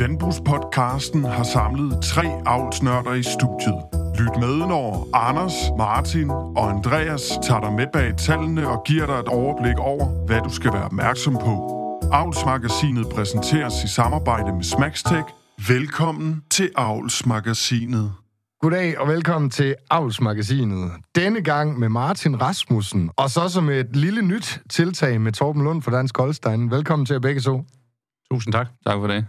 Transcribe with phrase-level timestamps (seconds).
[0.00, 3.78] Landbrugspodcasten har samlet tre avlsnørder i studiet.
[4.18, 9.14] Lyt med, når Anders, Martin og Andreas tager dig med bag tallene og giver dig
[9.14, 11.54] et overblik over, hvad du skal være opmærksom på.
[12.12, 15.24] Avlsmagasinet præsenteres i samarbejde med Smagstek.
[15.68, 18.12] Velkommen til Avlsmagasinet.
[18.60, 20.92] Goddag og velkommen til Avlsmagasinet.
[21.14, 25.82] Denne gang med Martin Rasmussen, og så som et lille nyt tiltag med Torben Lund
[25.82, 26.70] fra Dansk Holstein.
[26.70, 27.64] Velkommen til jer begge to.
[28.30, 28.66] Tusind tak.
[28.86, 29.24] Tak for det.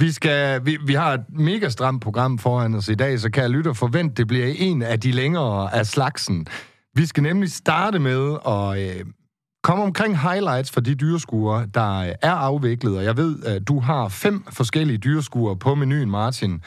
[0.00, 3.42] Vi, skal, vi, vi har et mega stramt program foran os i dag, så kan
[3.42, 6.46] jeg lytte og forvente, det bliver en af de længere af slagsen.
[6.94, 9.04] Vi skal nemlig starte med at øh,
[9.62, 12.96] komme omkring highlights for de dyreskuer, der er afviklet.
[12.96, 16.62] Og jeg ved, at du har fem forskellige dyreskuer på menuen, Martin.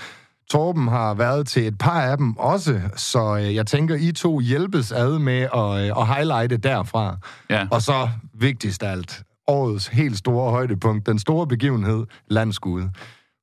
[0.49, 4.39] Torben har været til et par af dem også, så øh, jeg tænker, I to
[4.39, 7.17] hjælpes ad med at, øh, at highlighte derfra.
[7.49, 7.67] Ja.
[7.71, 12.83] Og så vigtigst af alt, årets helt store højdepunkt, den store begivenhed, landskud.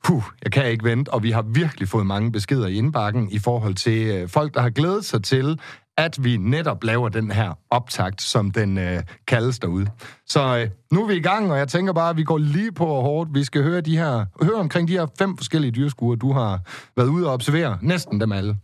[0.04, 3.38] Puh, jeg kan ikke vente, og vi har virkelig fået mange beskeder i indbakken i
[3.38, 5.60] forhold til øh, folk, der har glædet sig til,
[5.96, 9.86] at vi netop laver den her optakt, som den øh, kaldes derude.
[10.26, 12.72] Så øh, nu er vi i gang, og jeg tænker bare, at vi går lige
[12.72, 13.34] på hårdt.
[13.34, 16.60] Vi skal høre, de her, høre omkring de her fem forskellige dyrskuer, du har
[16.96, 17.78] været ude og observere.
[17.82, 18.56] Næsten dem alle.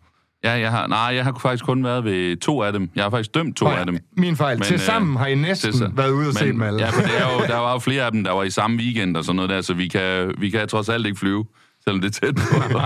[0.45, 2.91] Ja, jeg har, nej, jeg har faktisk kun været ved to af dem.
[2.95, 3.99] Jeg har faktisk dømt to ja, af dem.
[4.17, 4.57] Min fejl.
[4.59, 6.81] Men, Til øh, sammen har I næsten til- været ude og se dem alle.
[6.81, 8.77] Ja, for det er jo, der var jo flere af dem, der var i samme
[8.77, 11.45] weekend og sådan noget der, så vi kan, vi kan trods alt ikke flyve,
[11.85, 12.77] selvom det er tæt på.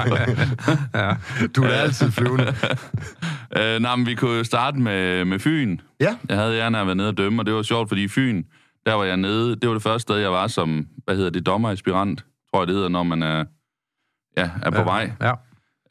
[0.98, 1.14] Ja.
[1.56, 2.46] Du er altid flyvende.
[3.58, 5.78] øh, nej, men vi kunne starte med, med Fyn.
[6.00, 6.16] Ja.
[6.28, 8.42] Jeg havde gerne været nede og dømme, og det var sjovt, fordi Fyn,
[8.86, 11.46] der var jeg nede, det var det første sted, jeg var som, hvad hedder det,
[11.46, 13.44] dommeraspirant, tror jeg det hedder, når man er,
[14.36, 15.10] ja, er på vej.
[15.20, 15.32] Ja.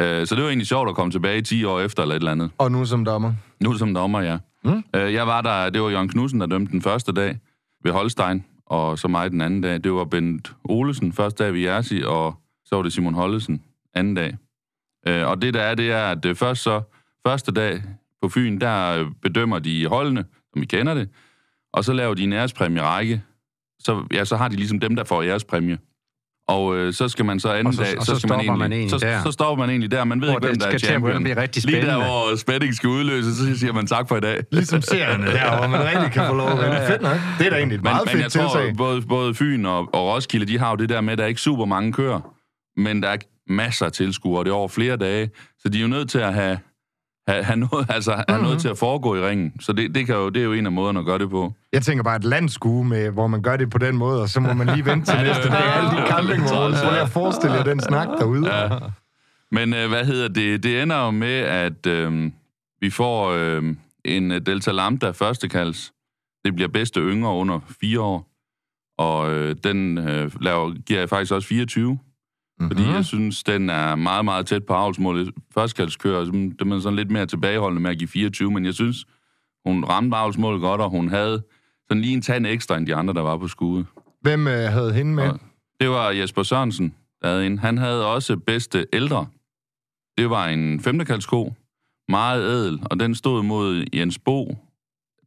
[0.02, 2.32] Øh, så det var egentlig sjovt at komme tilbage 10 år efter eller et eller
[2.32, 2.52] andet.
[2.58, 3.34] Og nu som dommer.
[3.60, 4.38] Nu som dommer, ja.
[4.64, 4.84] Mm.
[4.96, 7.40] Øh, jeg var der, det var Jørgen Knudsen, der dømte den første dag
[7.84, 9.84] ved Holstein, og så mig den anden dag.
[9.84, 13.62] Det var Bent Olesen første dag ved Jersi, og så var det Simon Hollesen
[13.94, 14.38] anden dag.
[15.08, 16.82] Øh, og det der er, det er, at øh, først så,
[17.28, 17.84] første dag
[18.22, 21.10] på Fyn, der øh, bedømmer de holdene, som vi kender det,
[21.74, 23.24] og så laver de en ærespræmie række.
[23.80, 25.78] Så, ja, så har de ligesom dem, der får ærespræmie.
[26.48, 28.00] Og øh, så skal man så anden Og så- dag...
[28.00, 29.24] og så skal man stopper man egentlig så, der.
[29.24, 30.04] så stopper man egentlig der.
[30.04, 31.24] Man ved Hvor ikke, hvem det der er champion.
[31.24, 34.44] blive rigtig Lige der, hvor spænding skal udløses, så siger man tak for i dag.
[34.52, 36.82] Ligesom serierne der, hvor man rigtig kan få lov at vinde.
[36.88, 37.18] Fedt nok.
[37.40, 38.78] Det er da egentlig et Men, meget men fedt jeg tror, tiltag.
[38.78, 41.28] både, både Fyn og, og Roskilde, de har jo det der med, at der er
[41.28, 42.20] ikke super mange kører,
[42.80, 43.18] men der er
[43.50, 46.20] masser af tilskuere, og det er over flere dage, så de er jo nødt til
[46.20, 46.58] at have,
[47.28, 48.44] have, have, noget, altså, have Mhm.
[48.44, 49.54] noget til at foregå i ringen.
[49.60, 51.54] Så det, det, kan jo, det er jo en af måderne at gøre det på.
[51.74, 54.40] Jeg tænker bare et landskue, med, hvor man gør det på den måde, og så
[54.40, 55.64] må man lige vente til næste dag.
[55.76, 58.56] Alle de campingvogne, prøv lige at forestille jer den snak derude.
[58.56, 58.70] Ja.
[59.52, 60.64] Men øh, hvad hedder det?
[60.64, 62.32] Det ender jo med, at øh,
[62.82, 63.64] vi får øh,
[64.06, 65.92] en øh, Delta Lambda førstekalds.
[66.46, 68.28] Det bliver bedste yngre under fire år.
[68.98, 72.00] Og øh, den øh, laver, giver jeg faktisk også 24.
[72.60, 72.78] Mm-hmm.
[72.78, 75.34] Fordi jeg synes, den er meget, meget tæt på avlsmålet.
[75.54, 79.06] Førstekaldskører, det er man sådan lidt mere tilbageholdende med at give 24, men jeg synes,
[79.66, 81.44] hun ramte avlsmålet godt, og hun havde
[81.88, 83.86] sådan lige en tand ekstra end de andre, der var på skuddet.
[84.22, 85.30] Hvem øh, havde hende med?
[85.30, 85.40] Og
[85.80, 87.60] Det var Jesper Sørensen, der havde en.
[87.60, 89.26] Han havde også bedste ældre.
[90.18, 91.54] Det var en femtekalsko,
[92.10, 94.58] meget ædel, og den stod mod Jens Bo,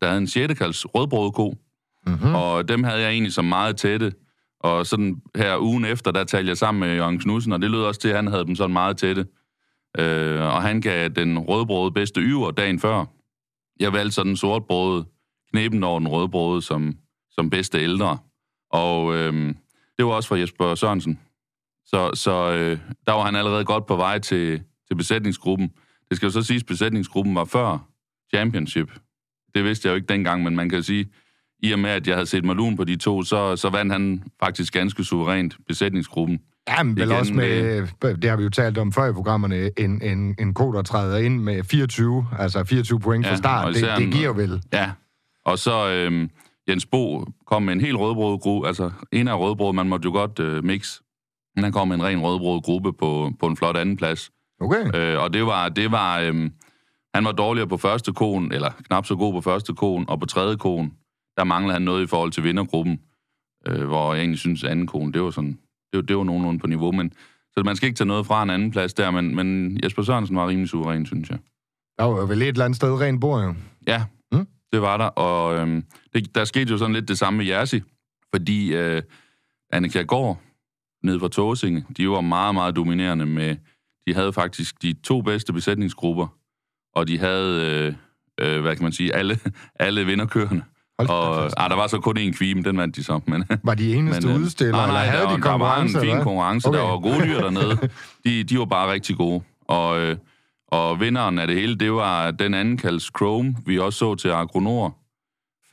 [0.00, 1.54] der havde en sjettekals rødbrødko,
[2.06, 2.34] Mm-hmm.
[2.34, 4.12] og dem havde jeg egentlig som meget tætte.
[4.60, 7.82] Og sådan her ugen efter, der talte jeg sammen med Jørgen Knudsen, og det lød
[7.82, 9.26] også til, at han havde dem sådan meget tætte.
[9.98, 13.04] Øh, og han gav den rødbrøde bedste yver dagen før.
[13.80, 15.06] Jeg valgte så den sortbrøde,
[15.82, 16.94] over den rødbrøde som,
[17.30, 18.18] som bedste ældre.
[18.70, 19.54] Og øh,
[19.98, 21.20] det var også fra Jesper Sørensen.
[21.84, 25.72] Så, så øh, der var han allerede godt på vej til, til besætningsgruppen.
[26.08, 27.88] Det skal jo så siges, at besætningsgruppen var før
[28.34, 28.98] championship.
[29.54, 31.06] Det vidste jeg jo ikke dengang, men man kan sige,
[31.62, 34.22] i og med, at jeg havde set Malun på de to, så, så vandt han
[34.40, 36.40] faktisk ganske suverænt besætningsgruppen.
[36.68, 39.70] Ja, men vel Igen også med, det har vi jo talt om før i programmerne,
[39.78, 43.68] en, en, en ko, der træder ind med 24, altså 24 point fra Ja, start,
[43.68, 44.62] og det, det giver vel.
[44.72, 44.90] Ja,
[45.44, 46.28] og så øh,
[46.68, 50.12] Jens Bo kom med en helt rødbrød gruppe, altså en af rødbrød, man måtte jo
[50.12, 51.00] godt øh, mix.
[51.54, 54.30] Men han kom med en ren rødbrød gruppe på, på en flot anden plads.
[54.60, 54.96] Okay.
[54.96, 56.50] Øh, og det var, det var øh,
[57.14, 60.26] han var dårligere på første konen, eller knap så god på første konen, og på
[60.26, 60.92] tredje konen,
[61.36, 63.00] der manglede han noget i forhold til vindergruppen,
[63.68, 65.50] øh, hvor jeg egentlig synes, at anden konen, det var sådan,
[65.92, 67.12] det, var- det var nogenlunde på niveau, men
[67.52, 70.36] så man skal ikke tage noget fra en anden plads der, men, men Jesper Sørensen
[70.36, 71.38] var rimelig suveræn, synes jeg.
[71.98, 73.54] Der var vel et eller andet sted rent bord, jo.
[73.86, 74.46] Ja, Mm.
[74.72, 75.84] det var der, og øhm,
[76.14, 77.80] det, der skete jo sådan lidt det samme med Jersi,
[78.34, 79.02] fordi øh,
[79.72, 80.38] Annika Gård
[81.02, 83.56] nede fra Tåsinge, de var meget, meget dominerende med,
[84.06, 86.26] de havde faktisk de to bedste besætningsgrupper,
[86.94, 87.66] og de havde,
[88.40, 89.38] øh, øh, hvad kan man sige, alle,
[89.74, 90.62] alle vinderkørende.
[91.08, 91.54] Hold Og fast.
[91.58, 93.20] ah, der var så kun én kvime, den vandt de så.
[93.26, 95.58] Men, Var de eneste men, øh, udstillere, nej, nej, eller havde der, de var- der
[95.58, 96.00] var en konkurrence?
[96.00, 96.68] fin eller konkurrence.
[96.68, 96.78] Okay.
[96.78, 97.78] Der var gode dyr dernede.
[98.24, 99.42] De, de var bare rigtig gode.
[99.68, 100.16] Og, øh,
[100.68, 104.28] og vinderen af det hele, det var den anden kaldes Chrome, vi også så til
[104.28, 104.96] Agronor.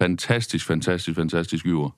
[0.01, 1.89] Fantastisk, fantastisk, fantastisk yver.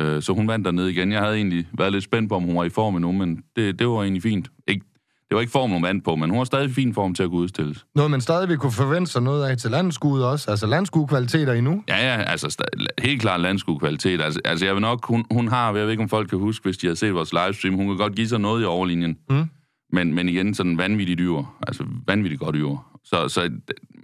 [0.00, 1.12] Øh, så hun vandt dernede igen.
[1.12, 3.78] Jeg havde egentlig været lidt spændt på, om hun var i form endnu, men det,
[3.78, 4.48] det var egentlig fint.
[4.68, 4.86] Ikke,
[5.32, 7.28] det var ikke form, hun vandt på, men hun var stadig fin form til at
[7.30, 7.86] kunne udstilles.
[7.94, 10.50] Noget, man stadig vil kunne forvente sig noget af til landskuet også.
[10.50, 11.84] Altså landskuekvaliteter endnu.
[11.88, 14.20] Ja, ja, altså sta- helt klart landskuekvalitet.
[14.20, 16.64] Altså, altså jeg vil nok, hun, hun har, jeg ved ikke, om folk kan huske,
[16.64, 19.18] hvis de har set vores livestream, hun kan godt give sig noget i overlinjen.
[19.30, 19.44] Mm.
[19.92, 21.42] Men, men igen, sådan vanvittigt dyr.
[21.66, 22.98] Altså vanvittigt godt dyr.
[23.04, 23.50] Så, så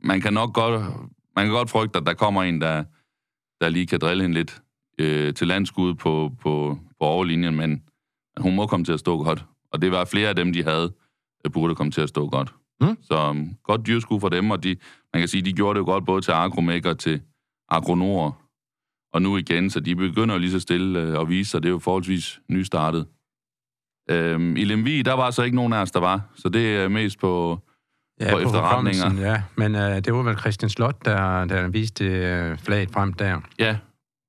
[0.02, 0.82] man kan nok godt,
[1.36, 2.84] man kan godt frygte, at der kommer en, der,
[3.60, 4.62] der lige kan drille hende lidt
[4.98, 7.82] øh, til landskud på, på, på overlinjen, men
[8.38, 9.44] hun må komme til at stå godt.
[9.72, 10.92] Og det var flere af dem, de havde,
[11.42, 12.54] der burde komme til at stå godt.
[12.80, 12.96] Mm.
[13.02, 14.76] Så um, godt dyrskud for dem, og de,
[15.14, 17.20] man kan sige, de gjorde det jo godt både til Agromæk og til
[17.68, 18.38] Agronor.
[19.12, 21.62] Og nu igen, så de begynder jo lige så stille øh, at vise sig.
[21.62, 23.06] Det er jo forholdsvis nystartet.
[24.10, 26.20] Øhm, I Lemvig, der var så ikke nogen af os, der var.
[26.34, 27.58] Så det er mest på...
[28.20, 29.30] Ja, på på efterretninger.
[29.30, 33.40] Ja, men øh, det var vel Christian Slot, der, der viste øh, flaget frem der.
[33.58, 33.78] Ja,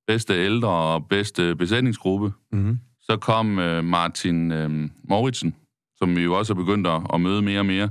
[0.07, 2.31] bedste ældre og bedste besætningsgruppe.
[2.51, 2.79] Mm-hmm.
[3.01, 5.55] Så kom øh, Martin øh, Mauritsen,
[5.99, 7.89] som vi jo også er begyndt at, at møde mere og mere.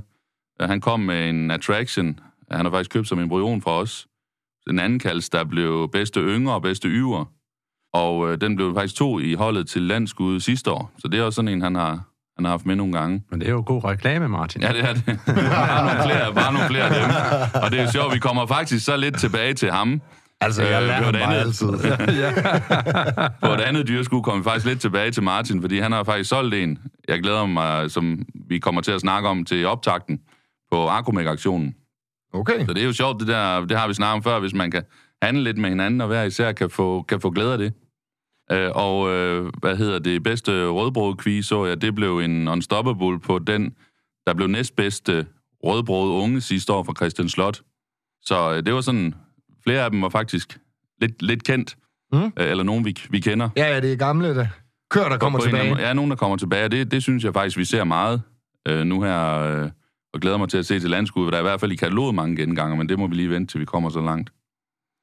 [0.61, 2.19] Øh, han kom med en attraction.
[2.51, 4.07] Han har faktisk købt som embryon for os.
[4.67, 7.25] Den anden kaldes, der blev bedste yngre og bedste yver.
[7.93, 10.91] Og øh, den blev faktisk to i holdet til landskud sidste år.
[10.97, 11.91] Så det er også sådan en, han har,
[12.35, 13.23] han har haft med nogle gange.
[13.31, 14.61] Men det er jo god reklame, Martin.
[14.61, 15.05] Ja, det er det.
[15.27, 17.15] bare, nogle flere, bare nogle flere af dem.
[17.63, 20.01] Og det er jo sjovt, vi kommer faktisk så lidt tilbage til ham.
[20.41, 21.37] Altså, jeg Øh, lærer bare andet.
[21.37, 21.67] altid.
[23.47, 26.29] På et andet dyrskud kommer vi faktisk lidt tilbage til Martin, fordi han har faktisk
[26.29, 26.79] solgt en.
[27.07, 30.19] Jeg glæder mig, som vi kommer til at snakke om til optakten
[30.71, 31.75] på Agromæk-aktionen.
[32.33, 32.65] Okay.
[32.65, 34.71] Så det er jo sjovt, det der, det har vi snakket om før, hvis man
[34.71, 34.83] kan
[35.21, 37.73] handle lidt med hinanden, og hver især kan få, kan få glæde af det.
[38.51, 43.19] Øh, og øh, hvad hedder det, bedste rødbrød quiz, så jeg, det blev en unstoppable
[43.19, 43.75] på den,
[44.27, 45.25] der blev næstbedste
[45.63, 47.61] rødbrød unge sidste år fra Christian Slot.
[48.21, 49.15] Så øh, det var sådan,
[49.63, 50.59] flere af dem var faktisk
[51.01, 51.75] lidt, lidt kendt,
[52.13, 52.19] Mm.
[52.23, 53.49] øh, eller nogen vi, vi kender.
[53.57, 54.47] Ja, ja, det er gamle, der.
[54.91, 55.69] Kør, der kommer en tilbage.
[55.69, 55.81] måde.
[55.87, 58.21] Ja, nogen, der kommer tilbage, det, det synes jeg faktisk, vi ser meget
[58.67, 59.69] øh, nu her, øh,
[60.13, 62.15] og glæder mig til at se til landskud, der er i hvert fald i kataloget
[62.15, 64.29] mange genganger, men det må vi lige vente, til vi kommer så langt.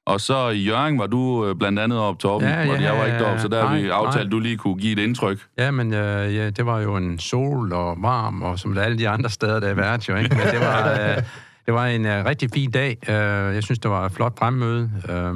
[0.06, 2.92] Og så i Jørgen var du øh, blandt andet op Torben, Ja, ja, og jeg
[2.98, 4.30] var ikke deroppe, så der nej, vi aftalt, nej.
[4.30, 5.46] du lige kunne give et indtryk.
[5.58, 9.08] Ja, men øh, ja, det var jo en sol og varm, og som alle de
[9.08, 10.36] andre steder, der er været jo, ikke?
[10.36, 11.22] Men det var, øh,
[11.66, 12.98] det var en øh, rigtig fin dag.
[13.08, 14.90] Øh, jeg synes, det var et flot fremmøde.
[15.08, 15.34] Øh,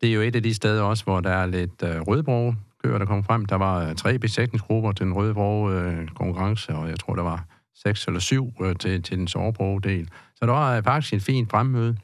[0.00, 2.54] det er jo et af de steder også, hvor der er lidt øh, rødbrog
[2.84, 3.46] køer, der kom frem.
[3.46, 7.44] Der var øh, tre besætningsgrupper til den rødbrog øh, konkurrence, og jeg tror, der var
[7.74, 10.08] seks eller syv øh, til, til den sårbrog-del.
[10.34, 11.96] Så det var øh, faktisk et fint fremmøde.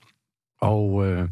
[0.60, 1.28] Og øh,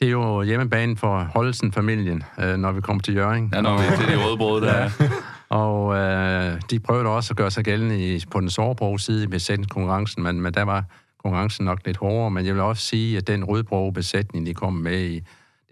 [0.00, 3.50] det er jo hjemmebane for Holsen-familien, øh, når vi kommer til Jørgen.
[3.54, 4.90] Ja, når vi er til de røde brød, der er.
[5.48, 9.26] Og øh, de prøvede også at gøre sig gældende i, på den sårbroge side i
[9.26, 10.84] besætningskonkurrencen, men, men der var
[11.26, 12.30] konkurrencen nok lidt hårdere.
[12.30, 15.22] Men jeg vil også sige, at den rødbroge besætning, de kom med i,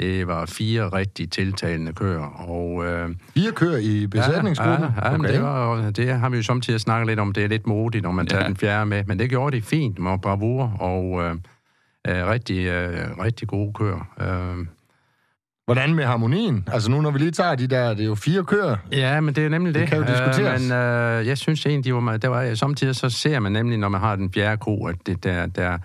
[0.01, 2.49] det var fire rigtig tiltalende køer.
[2.49, 4.89] Og, øh, Fire kører i besætningsgruppen.
[4.97, 7.33] Ja, ja, ja men det, var, det har vi jo samtidig snakket lidt om.
[7.33, 8.49] Det er lidt modigt, når man tager Ja.
[8.49, 9.05] den fjerde med.
[9.05, 11.31] Men det gjorde de fint med bravur og øh,
[12.09, 14.09] øh, rigtig, øh, rigtig gode køer.
[14.21, 14.67] Øh,
[15.65, 16.69] Hvordan med harmonien?
[16.73, 18.77] Altså nu, når vi lige tager de der, det er jo fire kører.
[18.93, 19.81] Ja, men det er nemlig det.
[19.81, 20.63] Det kan jo diskuteres.
[20.63, 23.79] Øh, men øh, jeg synes egentlig, de var, der var, samtidig så ser man nemlig,
[23.79, 25.79] når man har den fjerde ko, at det der, der,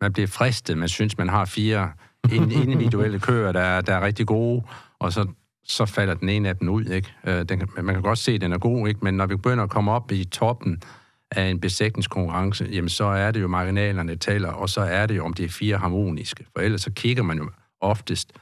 [0.00, 0.78] man bliver fristet.
[0.78, 1.90] Man synes, man har fire
[2.32, 4.62] in- individuelle køer, der, er- der er rigtig gode,
[5.00, 5.26] og så,
[5.64, 6.84] så falder den ene af dem ud.
[6.84, 7.12] Ikke?
[7.26, 9.00] Øh, den, man kan godt se, at den er god, ikke?
[9.02, 10.82] men når vi begynder at komme op i toppen
[11.30, 15.16] af en besætningskonkurrence, jamen så er det jo marginalerne, der tæller, og så er det
[15.16, 16.44] jo, om det er fire harmoniske.
[16.56, 17.50] For ellers så kigger man jo
[17.80, 18.32] oftest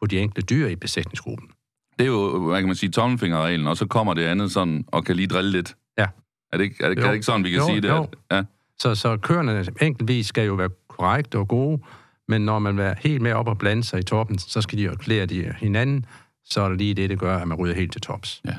[0.00, 1.48] på de enkelte dyr i besætningsgruppen.
[1.98, 5.04] Det er jo, hvad kan man sige, tommelfingerreglen, og så kommer det andet sådan, og
[5.04, 5.76] kan lige drille lidt.
[5.98, 6.06] Ja.
[6.52, 7.02] Er det ikke, er det, Jo.
[7.02, 7.88] er det ikke sådan, vi kan Jo, sige det?
[7.88, 8.02] jo.
[8.30, 8.42] At, ja.
[8.78, 11.82] Så, så køerne enkeltvis skal jo være korrekte og gode,
[12.28, 14.82] men når man er helt med op og blande sig i toppen, så skal de
[14.84, 16.06] jo klæde de hinanden,
[16.44, 18.40] så er det lige det, det gør, at man ryger helt til tops.
[18.44, 18.54] ja.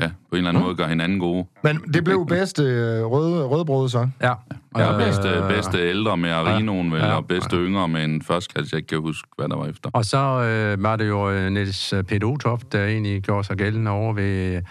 [0.00, 1.46] Ja, på en eller anden måde gør hinanden gode.
[1.62, 4.08] Men det blev bedste øh, røde, rødbrød så.
[4.22, 4.32] Ja.
[4.78, 8.68] Ja, Øh, bedste, bedste ældre med Arinoen, vel, ja, og bedste yngre med en førstkasse,
[8.72, 9.90] jeg ikke kan huske, hvad der var efter.
[9.92, 13.90] Og så øh, var det jo øh, Niels Peter Utoft, der egentlig gjorde sig gældende
[13.90, 14.62] over ved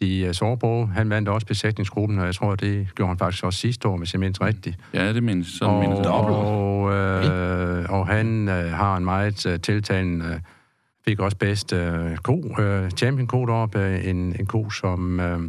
[0.00, 0.88] de uh, sårbroge.
[0.94, 4.12] Han vandt også besætningsgruppen, og jeg tror, det gjorde han faktisk også sidste år, hvis
[4.12, 4.76] jeg mindst rigtigt.
[4.94, 10.24] Ja, det mindes sådan og, og, øh, og han øh, har en meget øh, tiltalende,
[10.24, 10.40] øh,
[11.04, 15.40] fik også bedst øh, ko, øh, champion ko deroppe, øh, en, en ko, som øh,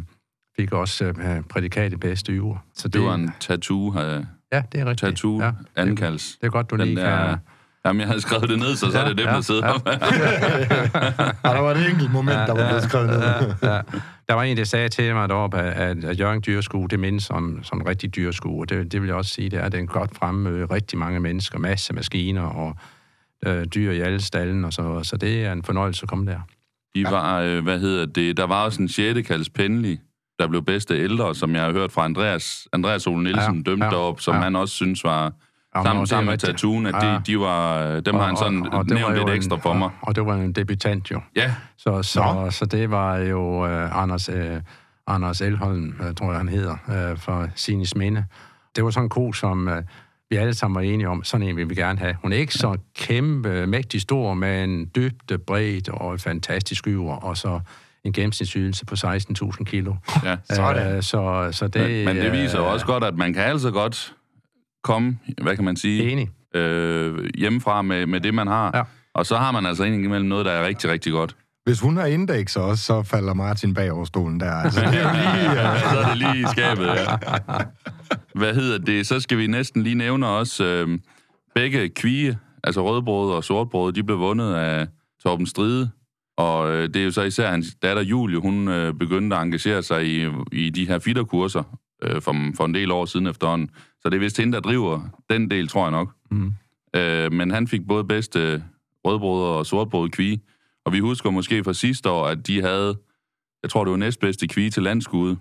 [0.56, 2.56] fik også øh, prædikat i bedste yver.
[2.74, 3.96] Så Det var en tattoo, uh,
[4.52, 4.98] Ja, det er rigtigt.
[5.00, 6.36] tattoo Ja, ankalds.
[6.40, 7.36] det er godt, du Den lige der- kan...
[7.86, 9.72] Jamen, jeg havde skrevet det ned, så, så er det dem, Ja, der sidder ja.
[11.44, 11.52] ja.
[11.54, 13.18] Der var et enkelt moment, der var blevet skrevet ned.
[13.62, 13.80] ja, ja.
[14.28, 17.58] Der var en, der sagde til mig deroppe, at, at Jørgen Dyrskue, det mindes som,
[17.62, 18.60] som en rigtig dyrskue.
[18.62, 20.66] Og det, det vil jeg også sige, det er, det er en godt fremmøde.
[20.66, 22.76] Rigtig mange mennesker, masse maskiner og
[23.46, 25.00] øh, dyr i alle stallen og så.
[25.02, 26.40] Så det er en fornøjelse at komme der.
[26.94, 29.98] De var, øh, hvad hedder det, der var også en sjette kaldes Pendley,
[30.38, 33.82] der blev bedste ældre, som jeg har hørt fra Andreas, Andreas Ole Nielsen, Ja, dømt
[33.82, 34.40] ja, ja, op, som ja.
[34.40, 35.32] han også synes var,
[35.76, 36.38] Ja, sammen, og sammen med.
[36.38, 37.14] Tatooen, at Ja.
[37.14, 39.72] de, de var, dem har han sådan det var nævnt jo lidt en- ekstra for
[39.72, 39.86] mig.
[39.86, 41.20] Og, og det var en debutant jo.
[41.36, 42.50] Ja, Så, så, Nå.
[42.50, 44.60] så det var jo øh, Anders, øh,
[45.06, 48.24] Anders Elholm, øh, tror jeg han hedder, øh, fra Sinis Minde.
[48.76, 49.82] Det var sådan en ko, som øh,
[50.30, 52.14] vi alle sammen var enige om, sådan en vil vi gerne have.
[52.22, 57.60] Hun er ikke så kæmpe, mægtig stor, men dybde, bredt og fantastisk yver, og så
[58.04, 59.94] en gennemsnitsydelse på 16.000 kilo.
[60.24, 60.36] ja.
[60.50, 60.96] Sådan.
[60.96, 63.42] Øh, så, så det, Men, men det viser jo øh, også godt, at man kan
[63.42, 64.14] altså godt
[64.82, 66.30] komme, hvad kan man sige, Enig.
[66.54, 68.70] øh, hjemmefra med, med det, man har.
[68.74, 68.82] Ja.
[69.14, 71.36] Og så har man altså indimellem noget, der er rigtig, rigtig godt.
[71.64, 74.52] Hvis hun har indeks også, så falder Martin bag over stolen der.
[74.52, 75.52] Altså, det er lige...
[75.52, 77.16] Ja, så er det lige i skabet, ja.
[78.34, 79.06] Hvad hedder det?
[79.06, 80.98] Så skal vi næsten lige nævne også øh,
[81.54, 84.86] begge kvige, altså rødbrød og sortbrød, de blev vundet af
[85.22, 85.90] Torben Stride.
[86.36, 89.82] Og øh, det er jo så især hans datter Julie, hun øh, begyndte at engagere
[89.82, 93.70] sig i, i de her fitterkurser øh, for, for en del år siden efterhånden.
[94.00, 96.08] Så det er vist hende, der driver den del, tror jeg nok.
[96.30, 96.52] Mm.
[96.96, 98.64] Øh, men han fik både bedste
[99.04, 100.40] rødbrød og sortbrød kvige.
[100.84, 102.96] Og vi husker måske fra sidste år, at de havde,
[103.62, 105.38] jeg tror det var næstbedste kvige til landskude,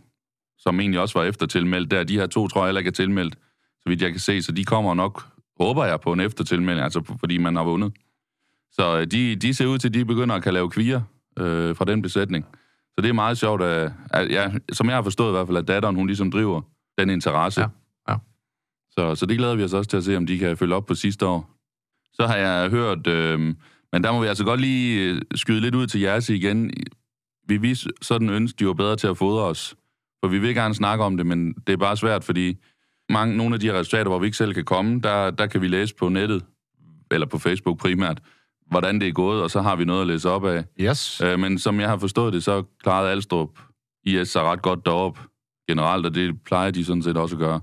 [0.58, 2.04] som egentlig også var eftertilmeldt der.
[2.04, 3.36] De her to tror jeg heller ikke er tilmeldt,
[3.82, 4.42] så vidt jeg kan se.
[4.42, 5.28] Så de kommer nok,
[5.60, 7.94] håber jeg, på en eftertilmelding, altså fordi man har vundet.
[8.72, 11.02] Så øh, de, de ser ud til, at de begynder at kan lave kvier
[11.40, 12.46] øh, fra den besætning.
[12.96, 15.58] Så det er meget sjovt, at, at ja, som jeg har forstået i hvert fald,
[15.58, 16.62] at datteren, hun ligesom driver
[16.98, 17.62] den interesse.
[17.62, 17.68] Ja,
[18.10, 18.18] ja.
[18.92, 20.86] Så, så det glæder vi os også til at se, om de kan følge op
[20.86, 21.50] på sidste år.
[22.14, 23.56] Så har jeg hørt, øh,
[23.94, 26.72] men der må vi altså godt lige øh, skyde lidt ud til jeres igen.
[27.48, 29.76] Vi vis sådan ønske, de var bedre til at fodre os.
[30.24, 32.58] For vi vil gerne snakke om det, men det er bare svært, fordi
[33.10, 35.62] mange, nogle af de her resultater, hvor vi ikke selv kan komme, der, der kan
[35.62, 36.46] vi læse på nettet,
[37.12, 38.22] eller på Facebook primært,
[38.72, 40.64] hvordan det er gået, og så har vi noget at læse op af.
[40.82, 41.22] Yes.
[41.22, 43.60] Øh, men som jeg har forstået det, så klarede Alstrup
[44.06, 45.20] IS sig ret godt derop
[45.68, 47.60] generelt, og det plejer de sådan set også at gøre.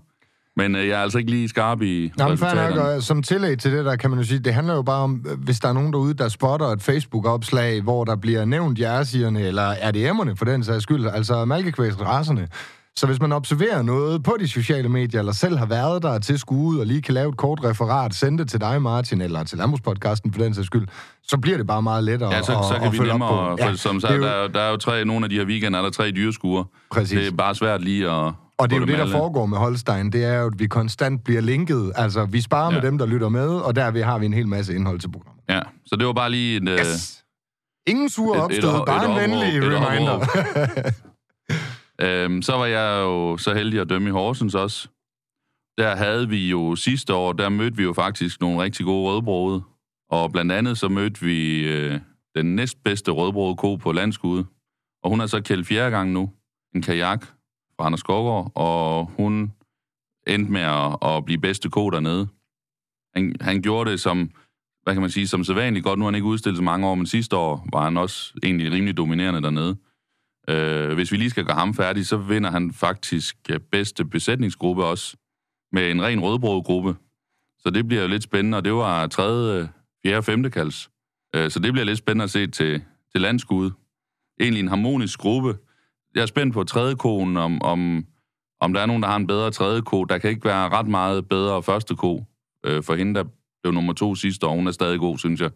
[0.62, 2.96] Men øh, jeg er altså ikke lige skarp i Nå, men fair nok, resultaterne.
[2.96, 5.24] og som tillæg til det der, kan man jo sige, det handler jo bare om,
[5.30, 9.40] øh, hvis der er nogen derude, der spotter et Facebook-opslag, hvor der bliver nævnt jersierne,
[9.42, 12.48] eller RDM'erne for den sags skyld, altså malkekvægsraserne.
[12.96, 16.38] Så hvis man observerer noget på de sociale medier, eller selv har været der til
[16.38, 19.58] skue, og lige kan lave et kort referat, sende det til dig, Martin, eller til
[19.58, 20.86] Landbrugspodcasten for den sags skyld,
[21.22, 23.56] så bliver det bare meget lettere Ja, så, så at kan vi følge op nemmere...
[23.56, 23.62] på.
[23.64, 25.44] For, som sagt, jo- der, er jo- der er jo tre, nogle af de her
[25.44, 26.64] weekender, er der tre dyreskuer.
[26.90, 27.18] Præcis.
[27.18, 28.32] Det er bare svært lige at...
[28.60, 29.12] Og det er jo det, der alle.
[29.12, 31.92] foregår med Holstein, det er jo, at vi konstant bliver linket.
[31.96, 32.80] Altså, vi sparer ja.
[32.80, 35.42] med dem, der lytter med, og derved har vi en hel masse indhold til programmet.
[35.48, 36.68] Ja, så det var bare lige en...
[36.68, 37.24] Øh, Yes!
[37.86, 40.26] Ingen sure Et- et opstød, op- bare et en venlig et reminder.
[42.02, 44.88] Øhm, så var jeg jo så heldig at dømme i Horsens også.
[45.78, 49.62] Der havde vi jo sidste år, der mødte vi jo faktisk nogle rigtig gode rødbrode.
[50.10, 52.00] Og blandt andet så mødte vi øh,
[52.36, 54.44] den næstbedste rødbrode ko på landskude.
[55.02, 56.30] Og hun er så kældt fjerde gang nu.
[56.74, 57.26] En kajak
[57.80, 59.52] fra Anders Skovgaard, og hun
[60.26, 62.28] endte med at, at blive bedste ko dernede.
[63.14, 64.30] Han, han gjorde det som,
[64.82, 65.98] hvad kan man sige, som sædvanligt godt.
[65.98, 68.72] Nu har han ikke udstillet så mange år, men sidste år var han også egentlig
[68.72, 69.76] rimelig dominerende dernede.
[70.48, 74.84] Øh, hvis vi lige skal gøre ham færdig, så vinder han faktisk øh, bedste besætningsgruppe
[74.84, 75.16] også,
[75.72, 76.96] med en ren rødbrødgruppe.
[77.58, 79.68] Så det bliver jo lidt spændende, og det var tredje,
[80.02, 80.90] fjerde og femte kalds.
[81.34, 82.82] Øh, så det bliver lidt spændende at se til,
[83.12, 83.70] til landskud.
[84.40, 85.58] Egentlig en harmonisk gruppe.
[86.14, 88.04] Jeg er spændt på tredje koen, om, om,
[88.60, 90.04] om der er nogen, der har en bedre tredje ko.
[90.04, 92.24] Der kan ikke være ret meget bedre første ko
[92.66, 93.24] øh, for hende, der
[93.62, 94.54] blev nummer to sidste år.
[94.54, 95.50] Hun er stadig god, synes jeg.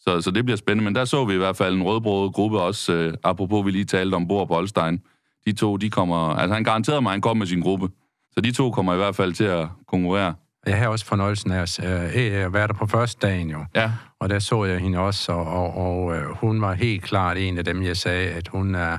[0.00, 0.84] Så, så det bliver spændende.
[0.84, 3.84] Men der så vi i hvert fald en rødbrød gruppe også, øh, apropos vi lige
[3.84, 5.00] talte om bord på Holstein.
[5.44, 6.16] De to, de kommer...
[6.16, 7.88] Altså han garanterede mig, at han kom med sin gruppe.
[8.32, 10.34] Så de to kommer i hvert fald til at konkurrere.
[10.66, 13.64] Jeg har også fornøjelsen af at øh, være der på første dagen jo.
[13.74, 17.36] Ja, Og der så jeg hende også, og, og, og øh, hun var helt klart
[17.36, 18.98] en af dem, jeg sagde, at hun er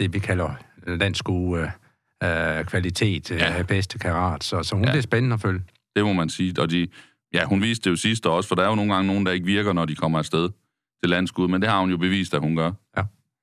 [0.00, 0.50] det, vi kalder
[0.86, 1.60] landskue
[2.24, 3.56] øh, kvalitet, Ja.
[3.56, 3.62] ja.
[3.62, 4.44] bedste karat.
[4.44, 4.88] Så, så hun Ja.
[4.88, 4.92] ja.
[4.94, 5.62] bliver spændende at følge.
[5.96, 6.54] det må man sige.
[6.58, 6.86] Og de,
[7.34, 9.26] ja, hun viste det jo sidste år også, for der er jo nogle gange nogen,
[9.26, 10.48] der ikke virker, når de kommer afsted
[11.02, 11.48] til landskud.
[11.48, 12.70] Men det har hun jo bevist, at hun gør.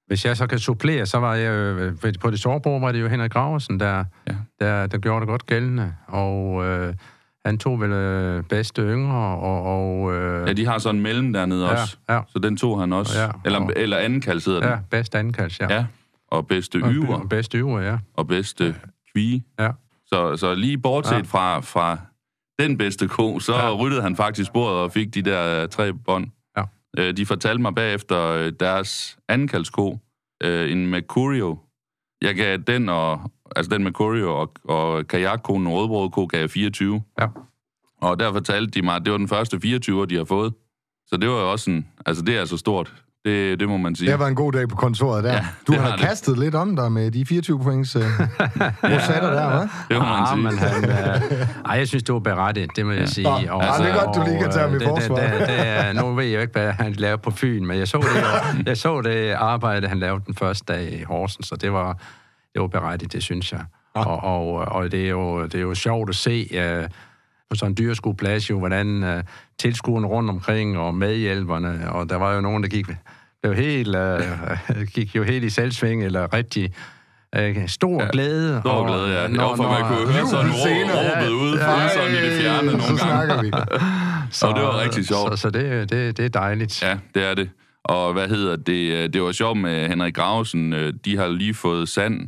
[0.07, 3.07] Hvis jeg så kan supplere, så var jeg øh, på det sårbord, var det jo
[3.07, 4.35] Henrik Graversen, der, Ja.
[4.59, 5.93] der, der gjorde det godt gældende.
[6.07, 6.93] Og øh,
[7.45, 9.63] han tog vel øh, bedste yngre, og...
[9.63, 11.97] og øh, Ja, de har sådan en mellem dernede ja, også.
[12.09, 13.21] ja, Så den tog han også.
[13.21, 14.69] Ja, eller, og- eller anden kald hedder den.
[14.69, 15.73] ja, bedste andenkalds, ja.
[15.75, 15.85] ja.
[16.27, 17.27] Og bedste Og yver.
[17.27, 17.97] Bedste yver, ja.
[18.13, 18.75] og bedste
[19.13, 19.43] kvige.
[19.59, 19.71] Ja.
[20.05, 21.21] Så, så lige bortset Ja.
[21.21, 21.97] fra, fra
[22.59, 23.75] den bedste ko, så ja.
[23.75, 26.27] ryddede han faktisk sporet og fik de der øh, tre bånd.
[26.57, 26.63] Ja.
[26.97, 29.99] Øh, de fortalte mig bagefter øh, deres andenkaldsko,
[30.43, 31.59] øh, en Mercurio.
[32.21, 37.03] Jeg gav den og, altså den Mercurio og, og kajakkonen, rødbrød ko, gav jeg 24.
[37.19, 37.27] Ja.
[38.01, 40.53] Og der fortalte de mig, at det var den første 24, de har fået.
[41.07, 43.03] Så det var jo også sådan, altså det er altså stort.
[43.27, 44.11] Det, det må man sige.
[44.11, 45.29] Det været en god dag på kontoret der.
[45.31, 45.99] Ja, Ja, du har har det.
[46.05, 48.01] kastet lidt om dig med de 24 points uh,
[48.83, 49.69] rosetter der, hva'?
[49.89, 50.43] Det må man Ah, sige.
[50.43, 50.89] men han,
[51.39, 53.23] øh, ej, jeg synes, det var berettigt, det må jeg sige.
[53.23, 55.15] Nå, ja, det er godt, du lige kan tage ham i øh, forsvar.
[55.15, 57.77] Det, det, det, er- nu ved jeg jo ikke, hvad han lavede på Fyn, men
[57.79, 61.47] jeg så det, jo, jeg så det arbejde, han lavede den første dag i Horsens,
[61.47, 61.93] så det var,
[62.53, 63.61] det var berettigt, det synes jeg.
[63.93, 66.85] Og, og, og det, er jo, det er jo sjovt at se uh,
[67.49, 69.09] på sådan en dyreskueplads, jo, hvordan uh,
[69.59, 72.85] tilskuerne rundt omkring og medhjælperne, og der var jo nogen, der gik,
[73.43, 76.73] blev helt, uh, gik jo helt i selvsving, eller rigtig
[77.39, 78.59] uh, stor Ja, glæde.
[78.63, 79.27] Stor og- glæde, ja.
[79.27, 82.83] når- for man når- kunne høre sådan råbet ude Ja, sådan i det fjerne nogle
[82.99, 83.41] så gange.
[83.43, 83.51] vi.
[84.47, 85.29] Og det var rigtig sjovt.
[85.31, 86.83] Så, så det, det, det er dejligt.
[86.83, 87.49] Ja, det er det.
[87.83, 89.13] Og hvad hedder det?
[89.13, 90.73] Det var sjovt med Henrik Gravesen.
[90.73, 92.19] øh, De har lige fået sand.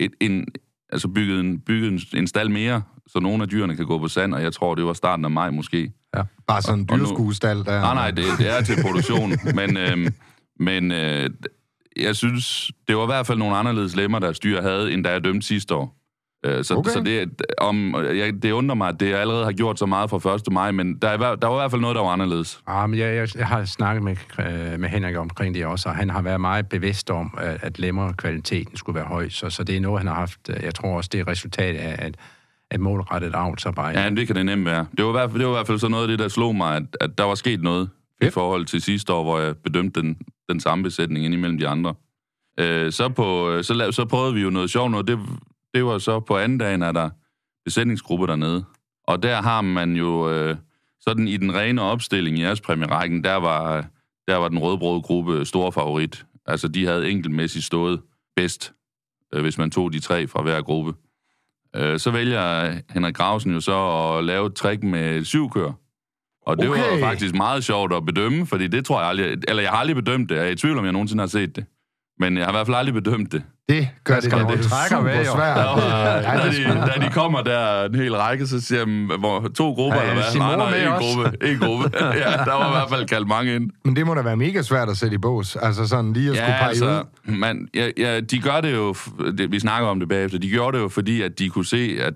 [0.00, 0.44] Et, en,
[0.92, 4.08] altså bygget, en, bygget en, en stald mere, så nogle af dyrene kan gå på
[4.08, 5.90] sand, og jeg tror, det var starten af maj måske.
[6.46, 7.80] Bare sådan en dyrskuestal der.
[7.80, 9.32] Nej, nej, det, det er til produktion.
[9.58, 10.08] men øhm,
[10.60, 11.30] men øh,
[11.96, 15.10] jeg synes, det var i hvert fald nogle anderledes lemmer, der styr havde, end da
[15.10, 15.96] jeg dømte sidste år.
[16.46, 16.90] Øh, så, Okay.
[16.90, 20.34] så det, om, jeg, det undrer mig, at det allerede har gjort så meget fra
[20.34, 20.42] 1.
[20.52, 22.60] maj, men der, er, der var i hvert fald noget, der var anderledes.
[22.66, 25.94] Ah, men jeg, jeg, jeg har snakket med, øh, med Henrik omkring det også, og
[25.96, 29.28] han har været meget bevidst om, at, at lemmerkvaliteten skulle være høj.
[29.28, 30.40] Så, så det er noget, han har haft.
[30.50, 32.16] øh, Jeg tror også, det er resultat af, at,
[32.70, 34.00] at målrettet avlsarbejde.
[34.00, 34.86] Ja, det kan det nemt være.
[34.96, 36.28] Det var, i hvert fald, det var i hvert fald så noget af det, der
[36.28, 37.88] slog mig, at, at der var sket noget
[38.20, 38.34] i Fedt.
[38.34, 40.18] forhold til sidste år, hvor jeg bedømte den,
[40.48, 41.94] den samme besætning ind imellem de andre.
[42.60, 45.08] Øh, så, på, så, la- så prøvede vi jo noget sjovt noget.
[45.08, 45.18] Det,
[45.74, 47.10] det var så på anden dagen, er der
[47.64, 48.64] besætningsgruppe dernede.
[49.04, 50.56] Og der har man jo, øh,
[51.00, 53.86] sådan i den rene opstilling i jeres præmierækken, der var,
[54.28, 56.26] der var den rødbrøde gruppe stor favorit.
[56.46, 58.00] Altså, de havde enkeltmæssigt stået
[58.36, 58.72] bedst,
[59.34, 60.94] øh, hvis man tog de tre fra hver gruppe.
[61.76, 63.76] Øh, så vælger Henrik Grausen jo så
[64.18, 65.72] at lave et trick med syv køer.
[66.46, 66.80] Og det okay.
[67.00, 69.36] Var faktisk meget sjovt at bedømme, fordi det tror jeg aldrig...
[69.48, 70.36] Eller jeg har aldrig bedømt det.
[70.36, 71.64] Jeg er i tvivl om, jeg nogensinde har set det.
[72.20, 73.42] Men jeg har i hvert fald aldrig bedømt det.
[73.68, 75.24] Det gør det, skal det, det trækker super jo.
[75.24, 75.56] svært.
[75.56, 79.72] Da, de, sgu- da de kommer der en hel række, så siger jeg, hvor, to
[79.72, 80.56] grupper, Ja, eller hvad?
[80.56, 81.06] nej, med en også.
[81.16, 81.46] gruppe.
[81.52, 81.90] En gruppe.
[82.24, 83.70] ja, der var i hvert fald kaldt mange ind.
[83.84, 85.56] Men det må da være mega svært at sætte i bås.
[85.56, 87.32] Altså sådan lige at skulle Ja, pege altså, ud.
[87.32, 88.94] man, ja, ja, de gør det jo,
[89.38, 91.96] det, vi snakker om det bagefter, de gjorde det jo, fordi at de kunne se,
[92.00, 92.14] at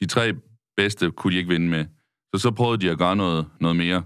[0.00, 0.32] de tre
[0.76, 1.84] bedste kunne de ikke vinde med.
[2.34, 4.02] Så så prøvede de at gøre noget, noget mere.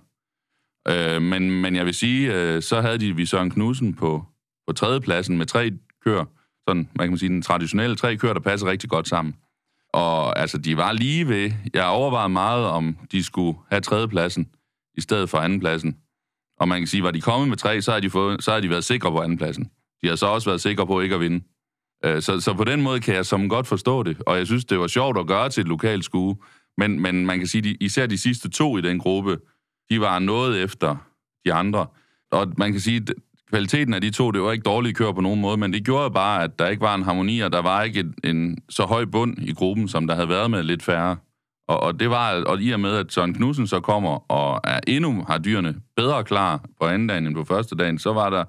[0.89, 4.25] Øh, men, men jeg vil sige, øh, så havde de vi Søren Knudsen på,
[4.67, 5.71] på tredjepladsen med tre
[6.05, 6.25] køer.
[6.69, 9.35] Sådan, man kan sige, den traditionelle tre køer, der passer rigtig godt sammen.
[9.93, 11.53] Og altså, de var lige ved.
[11.75, 14.49] Jeg overvejede meget, om de skulle have tredjepladsen
[14.97, 15.97] i stedet for andenpladsen.
[16.61, 18.61] Og man kan sige, var de kommet med tre, så har de, fået, så har
[18.61, 19.71] de været sikre på andenpladsen.
[20.03, 21.45] De har så også været sikre på ikke at vinde.
[22.05, 24.65] Øh, så, så på den måde kan jeg som godt forstå det, og jeg synes,
[24.65, 26.37] det var sjovt at gøre til et lokalt skue.
[26.79, 29.39] Men, men man kan sige, at især de sidste to i den gruppe,
[29.91, 30.97] de var noget efter
[31.45, 31.87] de andre.
[32.33, 33.15] Og man kan sige, at
[33.51, 36.11] kvaliteten af de to, det var ikke dårlige kører på nogen måde, men det gjorde
[36.11, 39.05] bare, at der ikke var en harmoni, og der var ikke en, en så høj
[39.05, 41.17] bund i gruppen, som der havde været med lidt færre.
[41.69, 44.81] Og, og det var, og i og med, at Søren Knudsen så kommer og er
[44.87, 48.45] endnu har dyrene bedre klar på anden dagen end på første dagen, så var der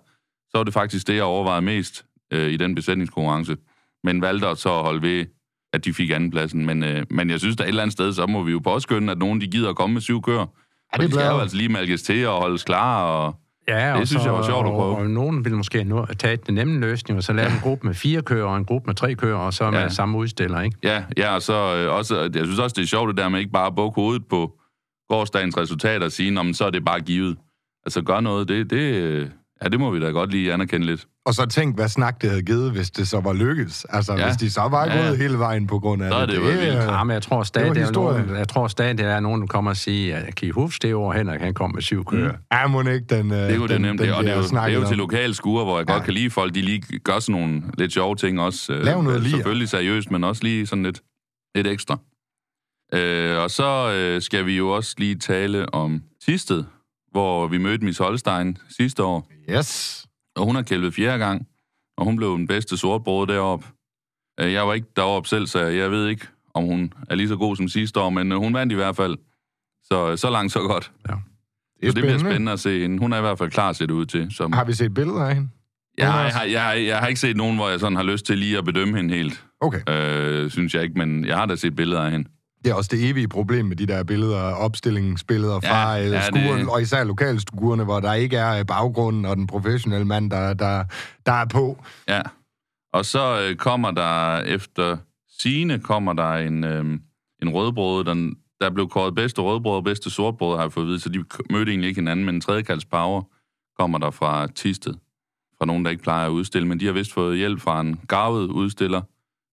[0.49, 3.57] så var det faktisk det, jeg overvejede mest øh, i den besætningskonkurrence.
[4.03, 5.25] Men valgte så at holde ved,
[5.75, 6.65] at de fik andenpladsen.
[6.65, 9.11] Men, øh, men jeg synes, der et eller andet sted, så må vi jo påskynde,
[9.11, 10.37] at nogen de gider at komme med syv køer.
[10.39, 10.43] Ja,
[10.93, 13.03] det det de skal jo altså lige malkes til og holdes klar.
[13.03, 13.35] Og,
[13.67, 14.95] Ja, Det og synes så, jeg var sjovt at og, prøve.
[14.97, 17.95] og nogen vil måske at tage den nemme løsning, og så lave en gruppe med
[17.95, 19.89] fire kører og en gruppe med tre kører, og så med Ja.
[19.89, 20.77] samme udstiller, ikke?
[20.83, 23.39] ja, ja, og så øh, også, jeg synes også, det er sjovt det der med
[23.39, 24.51] ikke bare at bukke hovedet på
[25.09, 27.37] gårdsdagens resultater og sige, "Nå, men så er det bare givet.
[27.85, 29.27] Altså gør noget, det, det, øh,
[29.63, 31.07] ja, det må vi da godt lige anerkende lidt.
[31.25, 33.85] Og så tænk, hvad snak det havde givet, hvis det så var lykkes.
[33.89, 34.19] Altså, Ja.
[34.19, 34.25] ja.
[34.27, 35.05] hvis de så var Ja.
[35.07, 36.61] gået hele vejen på grund af Så er det jo vildt.
[36.61, 39.19] øh, Ja, men jeg tror stadig, det det er nogen, jeg tror stadig, det er
[39.19, 41.81] nogen, der kommer og siger, at kan I huske det over Henrik, han kom med
[41.81, 42.31] syv kører.
[42.31, 42.37] Mm.
[42.51, 44.41] Ja, må ikke den, Det kunne det den, nemt, den det, og det er jo,
[44.43, 45.93] det er jo til lokale skuer, hvor jeg ja.
[45.93, 48.73] godt kan lide folk, de lige gør sådan nogle lidt sjove ting også.
[48.73, 49.31] øh, Lav noget lige.
[49.31, 51.01] Selvfølgelig seriøst, men også lige sådan lidt,
[51.55, 51.97] lidt ekstra.
[52.93, 56.63] Øh, og så øh, skal vi jo også lige tale om Tisted,
[57.11, 59.27] hvor vi mødte Miss Holstein sidste år.
[59.49, 60.04] Yes.
[60.35, 61.47] Og hun har kælvet fjerde gang,
[61.97, 63.65] og hun blev den bedste sortbrød deroppe.
[64.39, 67.35] Øh, Jeg var ikke deroppe selv, så jeg ved ikke, om hun er lige så
[67.35, 69.17] god som sidste år, men øh, hun vandt i hvert fald.
[69.83, 70.91] Så, så langt, så godt.
[71.81, 72.99] Det er så det bliver spændende at se hende.
[72.99, 74.27] Hun er i hvert fald klar at se det ud til.
[74.31, 74.51] Som...
[74.53, 75.49] Har vi set billeder af hende?
[75.97, 78.25] Jeg, jeg, har, jeg, har- jeg har ikke set nogen, hvor jeg sådan har lyst
[78.25, 79.45] til lige at bedømme hende helt.
[79.61, 79.81] Okay.
[79.89, 82.29] Øh, synes jeg ikke, men jeg har da set billeder af hende.
[82.65, 86.23] Det er også det evige problem med de der billeder, opstillingsbilleder Ja, fra ja, det-
[86.23, 90.53] skuren, og især lokalstuerne, hvor der ikke er øh, baggrunden og den professionelle mand, der,
[90.53, 90.83] der,
[91.25, 91.83] der er på.
[92.07, 92.21] Ja.
[92.93, 94.97] Og så øh, kommer der efter
[95.39, 96.85] sine kommer der en, øh,
[97.41, 100.87] en rødbrød, den, der blev kåret bedste rødbrød og bedste sortbrød, har jeg fået at
[100.87, 103.21] vide, så de mødte egentlig ikke hinanden, men en tredjekalds power
[103.79, 104.93] kommer der fra Tisted,
[105.57, 107.99] fra nogen, der ikke plejer at udstille, men de har vist fået hjælp fra en
[108.07, 109.01] garvet udstiller,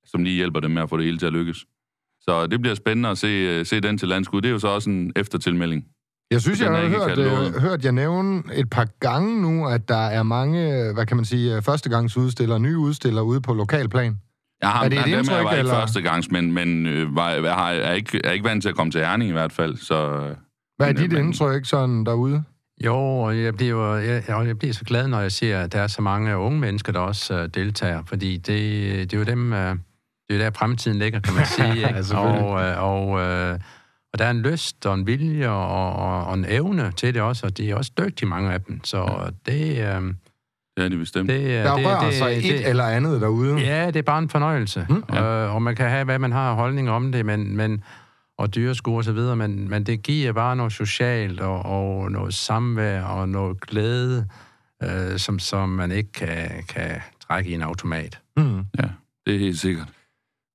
[0.05, 1.67] som lige hjælper dem med at få det hele til at lykkes.
[2.23, 4.41] Så det bliver spændende at se, øh, se den til landskud.
[4.41, 5.85] Det er jo så også en eftertilmelding.
[6.31, 9.89] Jeg synes, Den jeg har hørt, øh, hørt jer nævne et par gange nu, at
[9.89, 14.17] der er mange, øh, hvad kan man sige, øh, førstegangsudstillere, nye udstillere ude på lokalplan.
[14.63, 15.75] Jeg har, Er det et dem er indtryk, jeg var ikke eller?
[15.75, 18.75] første gangs, men, men øh, var, jeg har, er, ikke, er ikke vant til at
[18.75, 19.77] komme til Herning i hvert fald.
[19.77, 20.37] Så, øh, Hvad er
[20.87, 22.43] Men, øh, dit men- indtryk sådan derude?
[22.85, 25.81] Jo, og jeg bliver, jeg, jeg, jeg bliver så glad, når jeg ser, at der
[25.81, 28.47] er så mange unge mennesker, der også uh, deltager, fordi det,
[29.11, 29.59] det er jo dem, uh,
[30.29, 31.73] det er der fremtiden ligger, kan man sige.
[31.73, 32.05] Ja, Ikke?
[32.05, 32.77] selvfølgelig.
[32.79, 33.59] og, uh, og, uh,
[34.13, 37.23] og der er en lyst og en vilje og, og, og en evne til det
[37.23, 38.85] også, og de er også dygtige, mange af dem.
[38.85, 40.15] Så det, uh,
[40.77, 41.29] det er de bestemt.
[41.31, 43.59] det, Der det, rører det, sig det, et eller andet derude.
[43.59, 44.87] Ja, det er bare en fornøjelse.
[44.89, 45.05] Mm.
[45.13, 45.45] Ja.
[45.47, 47.83] øh, og man kan have, hvad man har af holdning om det, men, men,
[48.39, 52.35] og dyreskur og så videre, men, men det giver bare noget socialt og, og noget
[52.35, 54.27] samvær og noget glæde,
[54.83, 58.19] øh, som, som man ikke kan, kan trække i en automat.
[58.37, 58.59] Mm.
[58.59, 58.89] Ja,
[59.27, 59.89] det er helt sikkert.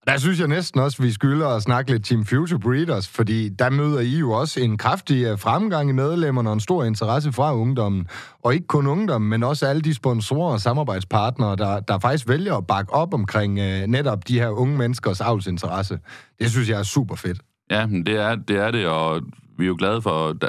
[0.08, 3.70] Der synes jeg næsten også, vi skylder at snakke lidt Team Future Breeders, fordi der
[3.70, 7.56] møder I jo også en kraftig øh, fremgang i medlemmerne og en stor interesse fra
[7.56, 8.08] ungdommen.
[8.44, 12.56] Og ikke kun ungdommen, men også alle de sponsorer og samarbejdspartnere, der, der faktisk vælger
[12.56, 16.00] at bakke op omkring øh, netop de her unge menneskers avlsinteresse.
[16.40, 17.42] Det synes jeg er super fedt.
[17.72, 19.22] Ja, men det er, det er det, og
[19.58, 20.48] vi er jo glade for da,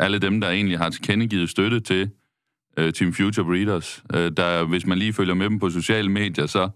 [0.00, 2.10] alle dem, der egentlig har tilkendegivet støtte til
[2.80, 4.02] uh, Team Future Breeders.
[4.14, 6.68] Uh, der, hvis man lige følger med dem på sociale medier, så,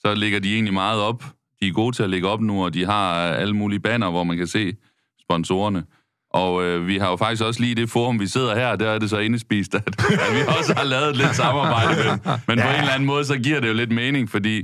[0.00, 1.24] så ligger de egentlig meget op.
[1.62, 4.24] De er gode til at lægge op nu, og de har alle mulige banner, hvor
[4.24, 4.76] man kan se
[5.20, 5.84] sponsorerne.
[6.30, 8.98] Og uh, vi har jo faktisk også lige det forum, vi sidder her, der er
[8.98, 12.36] det så indespist, at, at vi også har lavet lidt samarbejde med.
[12.48, 12.64] Men ja.
[12.64, 14.62] på en eller anden måde, så giver det jo lidt mening, fordi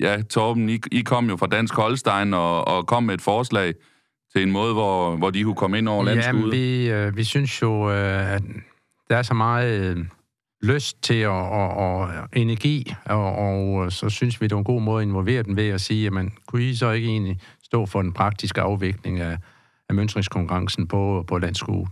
[0.00, 3.74] ja, Torben, I, I kom jo fra Dansk Holstein og, og kom med et forslag
[4.32, 6.52] til en måde, hvor, hvor de kunne komme ind over Jamen, landskuddet.
[6.52, 8.42] vi, øh, vi synes jo, øh, at
[9.10, 10.04] der er så meget øh,
[10.62, 14.64] lyst til og, og, og energi, og, og øh, så synes vi, det er en
[14.64, 17.86] god måde at involvere dem ved at sige, jamen, kunne I så ikke egentlig stå
[17.86, 19.38] for den praktiske afvikling af,
[19.88, 21.88] af mønstringskonkurrencen på, på landskuddet?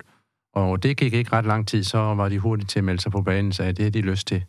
[0.55, 3.13] Og det gik ikke ret lang tid, så var de hurtigt til at melde sig
[3.13, 4.45] på banen så det har de lyst til.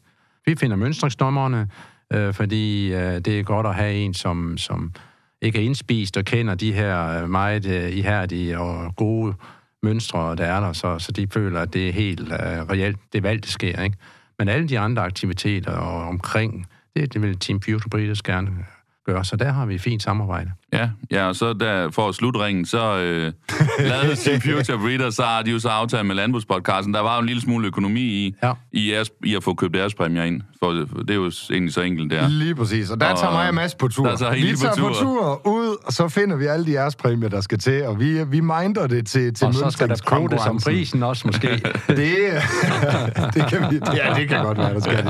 [0.46, 1.70] Vi finder mønstringsdommerne,
[2.14, 4.94] øh, fordi øh, det er godt at have en, som, som
[5.42, 9.34] ikke er indspist og kender de her øh, meget øh, ihærdige og gode
[9.84, 13.24] mønstre, der er der, så, så de føler, at det er helt uh, reelt, det
[13.24, 13.82] valg, det sker.
[13.84, 13.98] Ikke?
[14.40, 18.66] Men alle de andre aktiviteter og omkring, det, det vil Team Future Breeders gerne
[19.06, 20.52] gøre, så der har vi fint samarbejde.
[20.74, 23.32] Ja, ja, og så der, for at slutte ringen, så øh,
[23.80, 26.94] lavede Team Future Breeders, så har de jo så aftalt med landbrugspodcasten.
[26.94, 28.52] Der var jo en lille smule økonomi i, Ja.
[28.72, 30.42] i, jeres, i at få købt deres præmier ind.
[30.60, 32.28] For det er jo egentlig så enkelt, der.
[32.30, 32.90] Lige præcis.
[32.90, 34.08] Og der Og tager mig og Mads på tur.
[34.08, 34.94] der tager vi lige på tager på tur.
[35.02, 38.24] tur ud, og så finder vi alle de jeres præmier, der skal til, og vi,
[38.24, 40.72] vi minder det til, til Og så skal der kodes om mønstringskonkurrencen.
[40.72, 41.48] prisen også måske.
[41.88, 41.98] Det,
[43.36, 45.06] det kan vi, ja, det kan godt være, der skal det.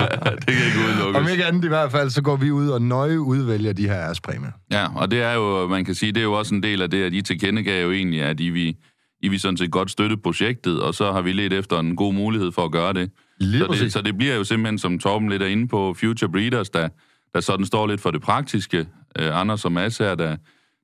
[0.48, 1.32] det kan ikke Om udelukkes.
[1.32, 4.52] ikke andet i hvert fald, så går vi ud og nøje udvælger de her ærespræmier.
[4.72, 6.90] Ja, og det er jo, man kan sige, det er jo også en del af
[6.90, 8.76] det, at I tilkendegav jo egentlig, at I vil,
[9.22, 12.14] I vil sådan set godt støtte projektet, og så har vi let efter en god
[12.14, 13.12] mulighed for at gøre det.
[13.38, 13.84] Lige så, præcis.
[13.84, 16.90] det så det bliver jo simpelthen, som Torben lidt er inde på, Future Breeders, der,
[17.34, 18.78] der sådan står lidt for det praktiske.
[19.20, 20.36] Øh, Anders og Mads her, der,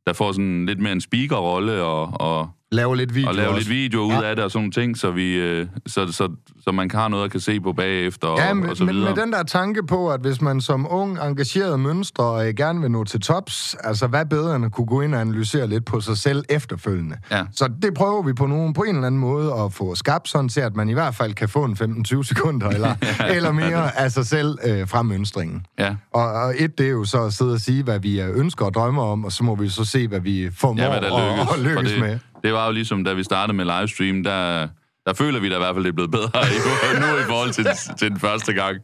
[0.05, 3.59] der får sådan lidt mere en speakerrolle og, og, Laver lidt video og lave også.
[3.59, 4.29] lidt video ud Ja.
[4.29, 6.29] af det og sådan nogle ting, så, vi, øh, så, så,
[6.63, 8.83] så man kan have noget at kan se på bagefter og, Ja, og men, så
[8.85, 9.15] men videre.
[9.15, 12.91] med den der tanke på, at hvis man som ung, engageret mønstre øh, gerne vil
[12.91, 16.01] nå til tops, altså hvad bedre end at kunne gå ind og analysere lidt på
[16.01, 17.15] sig selv efterfølgende.
[17.31, 17.43] Ja.
[17.55, 20.49] Så det prøver vi på nogen på en eller anden måde at få skabt, sådan
[20.49, 21.77] til at man i hvert fald kan få en
[22.13, 22.95] 15-20 sekunder eller,
[23.35, 25.65] eller mere af sig selv øh, fra mønstringen.
[25.79, 25.95] Ja.
[26.13, 28.65] Og, og et, det er jo så at sidde og sige, hvad vi øh, ønsker
[28.65, 31.49] og drømmer om, og så må vi så se, hvad vi formår Ja, hvad lykkes.
[31.51, 32.19] at, at lykkes med.
[32.43, 34.67] Det var jo ligesom, da vi startede med livestream, der,
[35.05, 36.31] der føler vi da i hvert fald, det er blevet bedre
[37.01, 37.65] nu i forhold til,
[37.99, 38.77] til den første gang.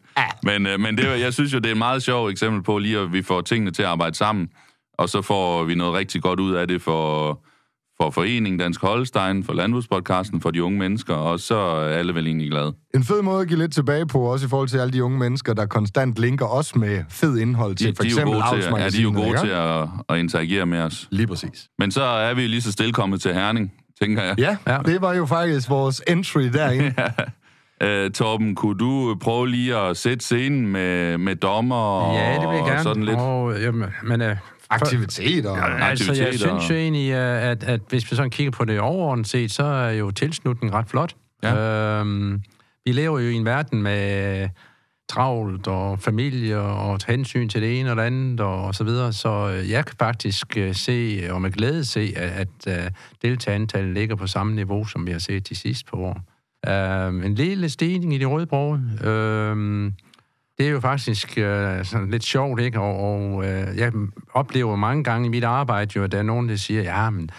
[0.43, 2.99] Men, øh, men det, jeg synes jo, det er et meget sjovt eksempel på lige,
[2.99, 4.49] at vi får tingene til at arbejde sammen,
[4.97, 7.43] og så får vi noget rigtig godt ud af det for,
[8.01, 12.27] for foreningen Dansk Holstein, for Landbrugspodcasten, for de unge mennesker, og så er alle vel
[12.27, 12.73] egentlig glade.
[12.95, 15.19] En fed måde at give lidt tilbage på, også i forhold til alle de unge
[15.19, 18.69] mennesker, der konstant linker os med fed indhold til De, for er eksempel gode til,
[18.77, 19.39] ja, de er jo gode ikke?
[19.39, 21.08] til at, at interagere med os.
[21.12, 21.67] Lige præcis.
[21.79, 24.36] Men så er vi lige så stille kommet til Herning, tænker jeg.
[24.39, 24.79] Ja, ja, Ja.
[24.86, 26.93] det var jo faktisk vores entry derinde.
[27.84, 32.47] Øh, Torben, kunne du prøve lige at sætte scenen med, med dommer og, Ja, det
[32.49, 32.84] vil jeg og gerne.
[32.84, 33.17] sådan lidt?
[33.17, 34.36] Og, jamen, men, øh,
[34.81, 35.57] Aktiviteter.
[35.57, 36.38] Ja, altså, jeg aktiviteter.
[36.38, 39.89] synes jo egentlig, at, at hvis vi sådan kigger på det overordnet set, så er
[39.89, 41.15] jo tilslutningen ret flot.
[41.43, 41.99] Ja.
[41.99, 42.41] Øhm,
[42.86, 44.49] vi lever jo i en verden med
[45.09, 49.53] travlt og familie og hensyn til det ene og det andet og, så videre, så
[49.57, 54.15] øh, jeg kan faktisk øh, se, og med glæde se, at, at øh, deltagerantallet ligger
[54.15, 56.21] på samme niveau, som vi har set de sidste par år.
[56.67, 58.81] Øh, en lille stigning i de røde broge.
[59.03, 59.91] Øh,
[60.57, 62.79] det er jo faktisk øh, sådan lidt sjovt, ikke?
[62.79, 63.91] Og, og øh, jeg
[64.33, 67.29] oplever mange gange i mit arbejde jo, at der er nogen, der siger, ja, men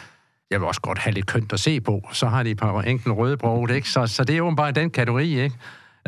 [0.50, 2.08] jeg vil også godt have lidt kønt at se på.
[2.12, 3.88] Så har de et par enkelte røde broge, ikke?
[3.88, 5.56] Så, så det er jo bare den kategori, ikke?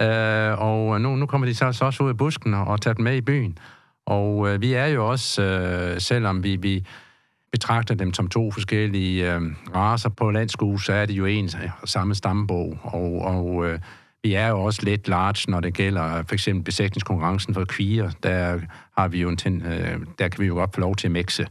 [0.00, 2.94] Øh, og nu, nu kommer de så, så også ud af busken og, og tager
[2.94, 3.58] dem med i byen.
[4.06, 6.86] Og øh, vi er jo også, øh, selvom vi, vi
[7.52, 9.42] betragter dem som to forskellige øh,
[9.74, 11.50] raser på landskue, så er det jo en
[11.84, 12.78] samme stambog.
[12.82, 13.78] Og, og øh,
[14.26, 18.10] vi er jo også lidt large, når det gælder for eksempel besætningskonkurrencen for kvier.
[18.22, 18.60] Der
[18.98, 21.12] har vi jo en ten, øh, der kan vi jo godt få lov til at
[21.12, 21.46] mixe.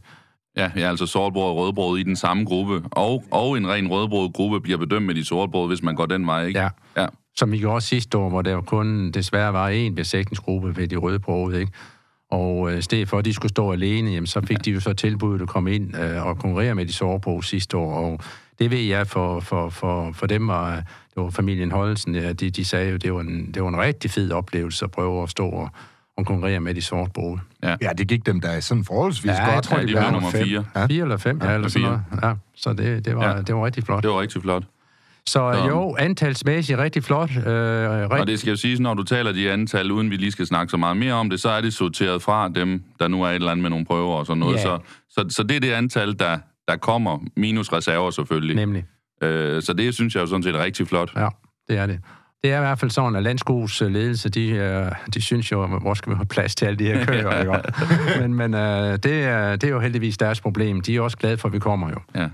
[0.56, 2.82] Ja, ja altså sortbrød og rødbrød i den samme gruppe.
[2.90, 6.26] Og, og en ren rødbrød gruppe bliver bedømt med de sortbrød, hvis man går den
[6.26, 6.60] vej, ikke?
[6.60, 6.68] Ja.
[6.96, 7.06] ja.
[7.36, 11.18] Som vi gjorde sidste år, hvor der kun desværre var én besætningsgruppe ved de røde
[11.18, 11.72] broge, ikke?
[12.30, 14.80] Og øh, i stedet for, at de skulle stå alene, jamen, så fik de jo
[14.80, 17.94] så tilbuddet at komme ind øh, og konkurrere med de sårbroge sidste år.
[17.94, 18.20] Og
[18.58, 20.82] det ved jeg for, for, for, for dem, var,
[21.16, 23.78] det var familien Holdelsen, ja, de, de sagde jo, det var, en, det var en
[23.78, 25.70] rigtig fed oplevelse at prøve at stå og,
[26.16, 27.40] og konkurrere med de sortbroge.
[27.62, 29.54] Ja, det gik dem da sådan forholdsvis Ja, godt.
[29.54, 30.44] jeg tror, Ja, de de blev blev nummer nummer fem.
[30.48, 30.64] fire.
[30.76, 30.86] Ja.
[30.86, 32.00] Fire eller fem, ja, eller sådan noget.
[32.22, 33.42] Ja, så det, det, var, Ja.
[33.42, 34.02] det var rigtig flot.
[34.02, 34.62] Det var rigtig flot.
[35.26, 37.30] Så Så- jo, antalsmæssigt rigtig flot.
[37.36, 40.32] Øh, Og rigtig, det skal jo siges, når du taler de antal, uden vi lige
[40.32, 43.22] skal snakke så meget mere om det, så er det sorteret fra dem, der nu
[43.22, 44.56] er et eller andet med nogle prøver og sådan noget.
[44.56, 44.62] Ja.
[44.62, 44.78] Så,
[45.10, 48.56] så, så det er det antal, der, der kommer, minus reserver selvfølgelig.
[48.56, 48.84] nemlig.
[49.22, 51.12] Øh, så det synes jeg jo sådan set er rigtig flot.
[51.16, 51.28] Ja,
[51.68, 52.00] det er det.
[52.42, 55.66] Det er i hvert fald sådan, at Landskovs øh, ledelse, de, øh, de synes jo,
[55.66, 58.20] hvor skal vi have plads til alle de her køer, ikke?
[58.20, 60.80] Men, men øh, det, er, det er jo heldigvis deres problem.
[60.80, 62.20] De er også glade for, at vi kommer jo.
[62.20, 62.28] Ja.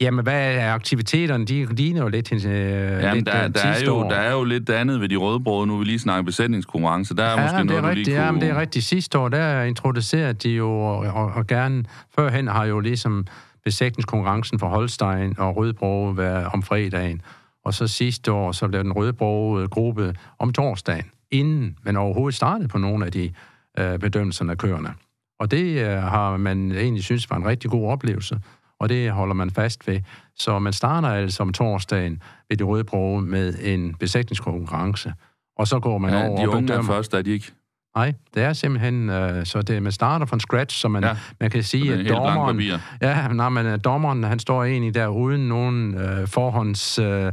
[0.00, 1.44] Jamen, hvad er aktiviteterne?
[1.44, 4.08] De ligner jo lidt øh, Jamen, lidt, der, der, er jo, år.
[4.10, 5.66] der er jo lidt andet ved de rødbrøde.
[5.66, 7.16] Nu vil vi lige snakke besætningskonkurrence.
[7.16, 8.06] Der er Ja, måske det noget, er du rigtigt.
[8.08, 8.24] lige.
[8.24, 8.84] Ja, men det er rigtigt.
[8.84, 13.26] Sidste år, der introducerede de jo, og, og gerne førhen har jo ligesom
[13.64, 17.22] besætningskonkurrencen for Holstein og Rødbro været om fredagen.
[17.64, 22.68] Og så sidste år, så blev den Rødbro gruppe om torsdagen, inden man overhovedet startede
[22.68, 23.32] på nogle af de
[23.78, 24.94] øh, bedømmelserne af køerne.
[25.40, 28.40] Og det øh, har man egentlig synes var en rigtig god oplevelse,
[28.80, 30.00] og det holder man fast ved.
[30.36, 35.12] Så man starter altså om torsdagen ved de Rødbro med en besætningskonkurrence,
[35.56, 36.92] og så går man Ja, over de og unge er bedømmer.
[36.92, 37.52] først, er de ikke?
[37.96, 41.50] Nej, det er simpelthen, øh, så det, man starter fra scratch, så man, Ja, man
[41.50, 42.60] kan sige, at dommeren,
[43.02, 46.98] ja, nej, men øh, dommeren, han står egentlig der uden nogen øh, forhånds...
[46.98, 47.32] Øh,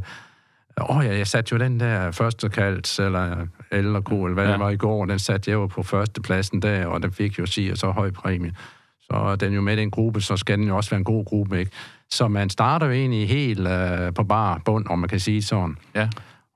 [0.90, 4.52] Åh ja, jeg satte jo den der første kaldt, eller eller ko, eller hvad Ja.
[4.52, 7.46] det var i går, den satte jeg jo på førstepladsen der, og den fik jo
[7.46, 8.52] sige så høj præmie.
[9.00, 11.58] Så den jo med den gruppe, så skal den jo også være en god gruppe,
[11.58, 11.70] ikke?
[12.10, 15.76] Så man starter jo egentlig helt øh, på bar bund, om man kan sige sådan.
[15.94, 16.08] Ja.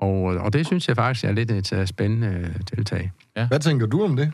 [0.02, 3.12] Og, og det synes jeg faktisk er lidt et øh, spændende øh, tiltag.
[3.48, 4.32] Hvad tænker du om det?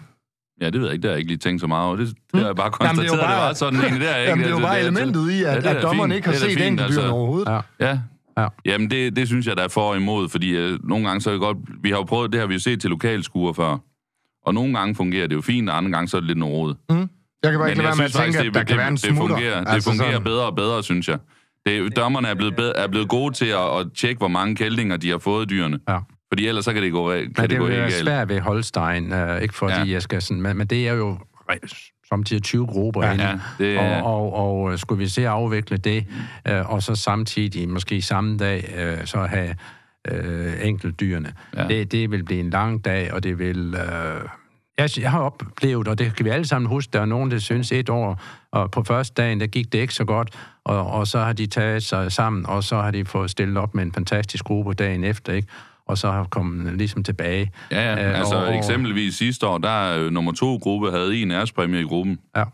[0.60, 1.02] Ja, det ved jeg ikke.
[1.02, 1.96] Det har jeg ikke lige tænkt så meget over.
[1.96, 2.86] Det, det har jeg bare Hmm?
[2.86, 4.00] Jamen, det er konstateret, det, bare- var sådan egentlig.
[4.00, 4.28] Det er ikke.
[4.30, 6.10] Jamen, det er jo Altså, bare altså- elementet i, Ja, at, det er at dommeren
[6.10, 6.16] fint.
[6.16, 7.10] ikke har Det set fint, enkeltdyrene altså.
[7.14, 7.48] overhovedet.
[7.80, 7.86] Ja.
[7.86, 7.98] Ja.
[8.38, 8.48] Ja.
[8.64, 11.30] Jamen, det, det synes jeg, der er for og imod, fordi øh, nogle gange så
[11.30, 11.58] er det godt...
[11.82, 13.76] Vi har jo prøvet, det har vi jo set til lokalskuer før.
[14.46, 16.54] Og nogle gange fungerer det jo fint, og andre gange så er det lidt noget
[16.54, 16.74] råd.
[17.42, 19.00] Jeg kan bare ikke lade være med at tænke, at der kan være en det
[19.00, 19.36] smutter.
[19.36, 21.18] fungerer, det Altså fungerer sådan- bedre og bedre, synes jeg.
[21.68, 24.96] Det, dommerne er blevet, bedre, er blevet gode til at, at tjekke, hvor mange kældninger
[24.96, 25.78] de har fået dyrene.
[25.88, 25.98] Ja.
[26.32, 27.94] Fordi ellers så kan det gå, kan Men det det gå helt galt.
[27.94, 29.84] svært ved Holstein, uh, ikke fordi Ja.
[29.92, 31.18] jeg skal sådan, men, men det er jo
[32.08, 34.02] samtidig 20 grupper Ja, ja, Ja, det og, er...
[34.02, 36.04] og, og øh, skulle vi se at afvikle det,
[36.50, 38.68] uh, og så samtidig, måske samme dag,
[39.00, 39.54] uh, så have
[40.12, 41.32] uh, enkeltdyrene.
[41.56, 41.66] Ja.
[41.68, 43.74] Det, det vil blive en lang dag, og det vil...
[43.74, 44.28] Uh,
[44.78, 47.38] jeg, jeg har oplevet, og det kan vi alle sammen huske, der er nogen, der
[47.38, 48.20] synes et år,
[48.52, 51.46] og på første dagen, der gik det ikke så godt, og, og så har de
[51.46, 55.04] taget sig sammen, og så har de fået stillet op med en fantastisk gruppe dagen
[55.04, 55.48] efter, ikke?
[55.86, 57.52] og så har kommet ligesom tilbage.
[57.70, 58.08] Ja, ja.
[58.10, 61.80] Øh, Altså og- eksempelvis sidste år, der er øh, nummer to gruppe havde en ærespræmie
[61.80, 62.18] i gruppen.
[62.36, 62.44] Ja.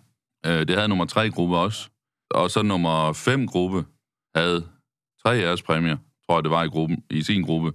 [0.47, 1.89] Øh, det havde nummer tre gruppe også.
[2.31, 3.85] Og så nummer fem gruppe
[4.37, 4.65] havde
[5.27, 7.73] tre ærespræmier, tror jeg det var i, gruppen, i sin gruppe.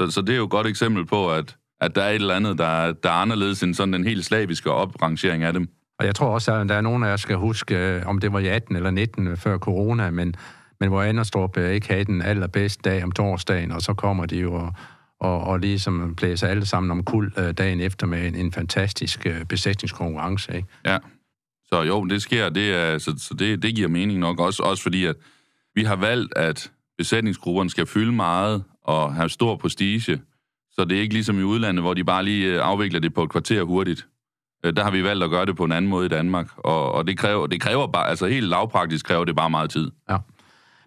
[0.00, 2.34] Så, så det er jo et godt eksempel på, at, at der er et eller
[2.34, 5.68] andet, der, er- der er anderledes end sådan den helt slaviske oprangering af dem.
[5.98, 8.32] Og jeg tror også, at der er nogen af jer, skal huske, øh, om det
[8.32, 10.34] var i 18 eller 19 øh, før corona, men,
[10.80, 14.36] men hvor Anderstrup øh, ikke havde den allerbedste dag om torsdagen, og så kommer de
[14.38, 14.74] jo og,
[15.20, 20.56] og, og ligesom blæser alle sammen om kul dagen efter med en, en fantastisk besætningskonkurrence.
[20.56, 20.68] Ikke?
[20.86, 20.98] Ja.
[21.66, 24.82] Så jo, det sker, det er, så, så det, det giver mening nok, også, også
[24.82, 25.16] fordi, at
[25.74, 30.20] vi har valgt, at besætningsgrupperne skal fylde meget og have stor prestige,
[30.74, 33.22] så det er ikke ligesom i udlandet, hvor de bare lige øh, afvikler det på
[33.22, 34.06] et kvarter hurtigt.
[34.64, 36.92] Øh, der har vi valgt at gøre det på en anden måde i Danmark, og,
[36.92, 39.90] og det, kræver, det kræver bare, altså helt lavpraktisk kræver det bare meget tid.
[40.10, 40.16] Ja.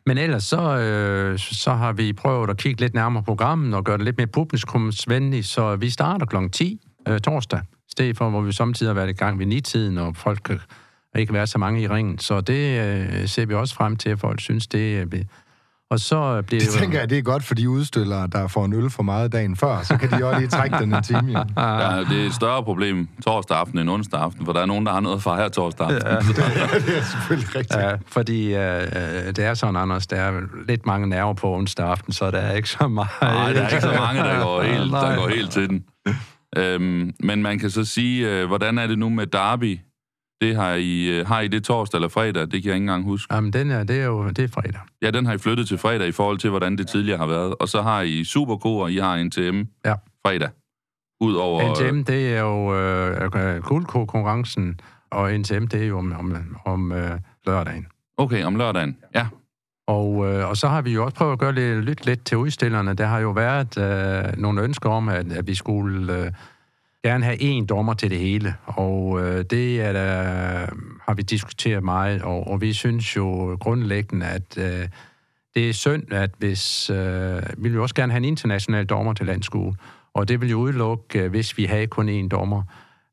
[0.05, 3.83] Men ellers så, øh, så har vi prøvet at kigge lidt nærmere på programmet og
[3.83, 6.35] gøre det lidt mere publikumsvenligt, så vi starter kl.
[6.51, 9.97] 10 øh, torsdag, i stedet for, hvor vi samtidig har været i gang ved 9-tiden,
[9.97, 10.59] og folk kan
[11.15, 12.19] ikke være så mange i ringen.
[12.19, 15.21] Så det øh, ser vi også frem til, at folk synes, det øh,
[15.91, 18.73] og så bliver Det tænker jeg, det er godt for de udstillere, der får en
[18.73, 19.81] øl for meget dagen før.
[19.83, 21.31] Så kan de også lige trække den en time.
[21.57, 21.95] Ja.
[21.95, 24.85] Ja, det er et større problem torsdag aften end onsdag aften, for der er nogen,
[24.85, 26.07] der har noget fra her torsdag aften.
[26.07, 26.15] Ja.
[26.87, 27.79] det er selvfølgelig rigtigt.
[27.79, 31.87] Ja, fordi øh, øh, det er sådan, Anders, der er lidt mange nerver på onsdag
[31.87, 33.09] aften, så der er ikke så meget...
[33.21, 35.83] Nej, der er ikke så mange, der går helt, der går helt til den.
[36.57, 39.79] Øhm, men man kan så sige, øh, hvordan er det nu med Derby?
[40.41, 42.41] Det har I, øh, har I det torsdag eller fredag?
[42.41, 43.33] Det kan jeg ikke engang huske.
[43.35, 44.81] Jamen, den er, det er jo det er fredag.
[45.01, 47.55] Ja, den har I flyttet til fredag i forhold til, hvordan det tidligere har været.
[47.59, 49.93] Og så har I Superco, og I har NTM Ja.
[50.25, 50.49] fredag.
[51.21, 51.73] Udover...
[51.75, 54.79] NTM, det er jo øh, guldkonkurrencen,
[55.11, 57.11] og NTM, det er jo om, om, om øh,
[57.47, 57.87] lørdagen.
[58.17, 58.97] Okay, om lørdagen.
[59.15, 59.27] Ja.
[59.87, 62.37] Og, øh, og så har vi jo også prøvet at gøre lidt, lytte lidt til
[62.37, 62.93] udstillerne.
[62.93, 66.31] Der har jo været øh, nogle ønsker om, at, at vi skulle øh,
[67.03, 68.55] gerne have én dommer til det hele.
[68.65, 70.23] Og øh, det er der,
[71.07, 74.87] har vi diskuteret meget, og, og vi synes jo grundlæggende, at øh,
[75.55, 76.89] det er synd, at hvis...
[76.89, 79.75] Øh, vi vil jo også gerne have en international dommer til landskole,
[80.13, 82.63] og det vil jo udelukke, øh, hvis vi havde kun én dommer,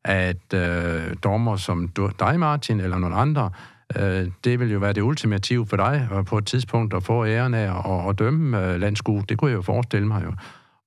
[0.05, 3.51] at øh, dommer som du- dig, Martin, eller nogen andre,
[3.97, 7.25] øh, det vil jo være det ultimative for dig, og på et tidspunkt at få
[7.27, 9.25] æren af at, at dømme øh, landskue.
[9.29, 10.33] Det kunne jeg jo forestille mig jo.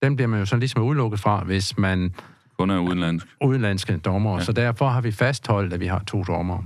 [0.04, 2.14] Den bliver man jo sådan ligesom udelukket fra, hvis man
[2.60, 3.28] kun er udenlandsk.
[3.44, 4.44] udenlandske dommer, ja.
[4.44, 6.64] så derfor har vi fastholdt, at vi har to dommer.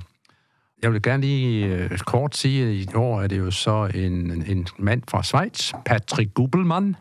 [0.83, 4.43] Jeg vil gerne lige øh, kort sige, at i år er det jo så en,
[4.47, 6.95] en mand fra Schweiz, Patrick Gubelmann,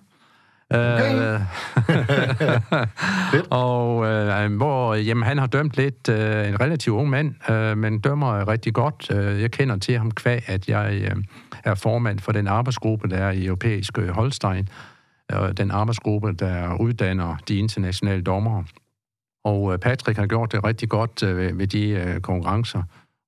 [0.75, 1.41] Okay.
[3.51, 8.01] og øh, hvor jamen, han har dømt lidt øh, en relativt ung mand, øh, men
[8.01, 9.11] dømmer rigtig godt.
[9.13, 11.17] Øh, jeg kender til ham kvæg, at jeg øh,
[11.65, 14.69] er formand for den arbejdsgruppe, der er i europæisk øh, Holstein.
[15.33, 18.65] Øh, den arbejdsgruppe, der uddanner de internationale dommere.
[19.45, 22.83] Og øh, Patrick har gjort det rigtig godt øh, ved- de konkurrencer,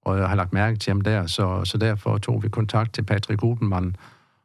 [0.05, 3.03] og jeg har lagt mærke til ham der, så, så derfor tog vi kontakt til
[3.03, 3.97] Patrick Gutenmann.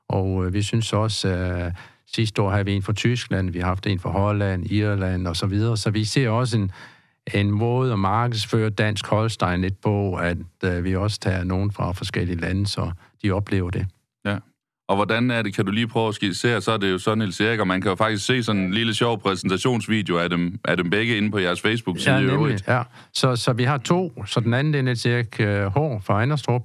[0.09, 1.73] Og vi synes også, at
[2.15, 5.35] sidste år havde vi en fra Tyskland, vi har haft en fra Holland, Irland og
[5.35, 6.71] så videre, så vi ser også en,
[7.33, 10.37] en måde at markedsføre dansk Holstein lidt på, at
[10.83, 12.91] vi også tager nogen fra forskellige lande, så
[13.23, 13.87] de oplever det.
[14.87, 17.17] Og hvordan er det, kan du lige prøve at skitsere, så er det jo sådan,
[17.17, 20.59] Niels Erik, og man kan jo faktisk se sådan en lille sjov præsentationsvideo af dem,
[20.65, 22.35] af dem begge inde på jeres Facebook-side Ja, i nemlig.
[22.35, 22.67] øvrigt.
[22.67, 22.81] Ja.
[23.13, 26.21] Så, så vi har to, så den anden det er Niels Erik øh, Hår fra
[26.21, 26.61] Anderstrup,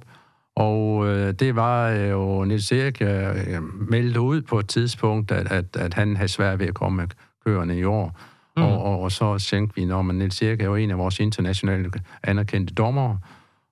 [0.55, 5.51] og øh, det var øh, jo Niels Erik øh, meldte ud på et tidspunkt, at,
[5.51, 7.07] at, at han havde svært ved at komme med
[7.45, 8.19] køerne i år.
[8.57, 8.63] Mm.
[8.63, 11.19] Og, og, og så tænkte vi, når man Niels Erik er jo en af vores
[11.19, 11.91] internationale
[12.23, 13.19] anerkendte dommere,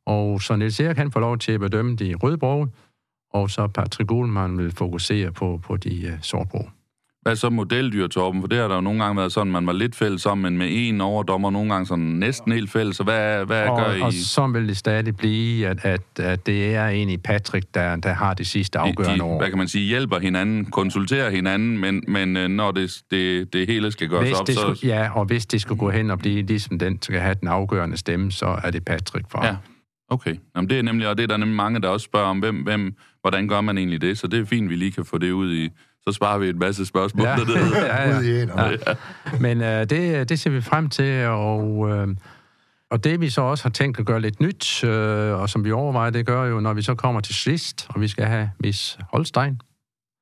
[0.06, 2.68] og så Niels Erik han får lov til at bedømme de rødbrog,
[3.34, 6.70] og så Patrick Gullmann vil fokusere på, på de uh, sortbrog.
[7.22, 8.42] Hvad så modeldyr, Torben?
[8.42, 10.58] For det har der jo nogle gange været sådan, man var lidt fælles om, men
[10.58, 12.98] med en overdommer, nogle gange sådan næsten helt fælles.
[12.98, 14.02] Så hvad, hvad og, gør I?
[14.02, 18.14] og så vil det stadig blive, at, at, at det er egentlig Patrick, der, der
[18.14, 19.40] har det sidste afgørende de, ord.
[19.40, 23.68] hvad kan man sige, hjælper hinanden, konsulterer hinanden, men, men øh, når det, det, det
[23.68, 24.62] hele skal gøres Hvis op, det så...
[24.62, 27.36] skulle, ja, og hvis det skulle gå hen og blive ligesom den, der skal have
[27.40, 29.46] den afgørende stemme, så er det Patrick fra.
[29.46, 29.56] Ja,
[30.10, 30.36] okay.
[30.56, 32.56] Jamen, det er nemlig, og det er der nemlig mange, der også spørger om, hvem,
[32.56, 34.18] hvem, hvordan gør man egentlig det?
[34.18, 35.70] Så det er fint, vi lige kan få det ud i...
[36.08, 37.36] Så sparer vi en masse spørgsmål Ja.
[37.36, 37.86] dernede.
[37.86, 38.54] ja, ja.
[38.54, 42.08] og Men øh, det, det ser vi frem til, og, øh,
[42.92, 45.72] og det vi så også har tænkt at gøre lidt nyt, øh, og som vi
[45.72, 48.98] overvejer, det gør jo, når vi så kommer til sidst, og vi skal have Miss
[49.14, 49.62] Holstein,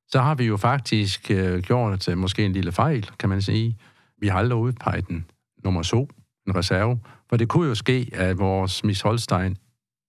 [0.08, 3.76] så har vi jo faktisk øh, gjort øh, måske en lille fejl, kan man sige.
[4.20, 5.26] Vi har aldrig udpeget den
[5.64, 6.08] nummer to,
[6.46, 9.56] en reserve, for det kunne jo ske, at vores Miss Holstein